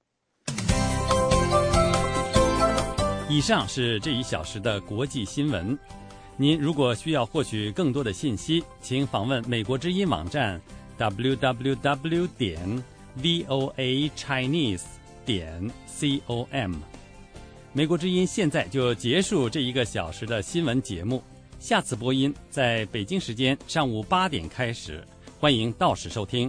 [3.28, 5.76] 以上是这一小时的国际新闻。
[6.36, 10.60] 您如果需要获取更多的信息，请访问美国之音网站
[10.96, 12.84] www 点
[13.20, 14.84] voa chinese
[15.24, 15.68] 点
[15.98, 16.74] com。
[17.72, 21.20] 美国之音现在就结束这一个小时的新闻节目，
[21.58, 25.04] 下次播音在北京时间上午八点开始，
[25.40, 26.48] 欢迎到时收听。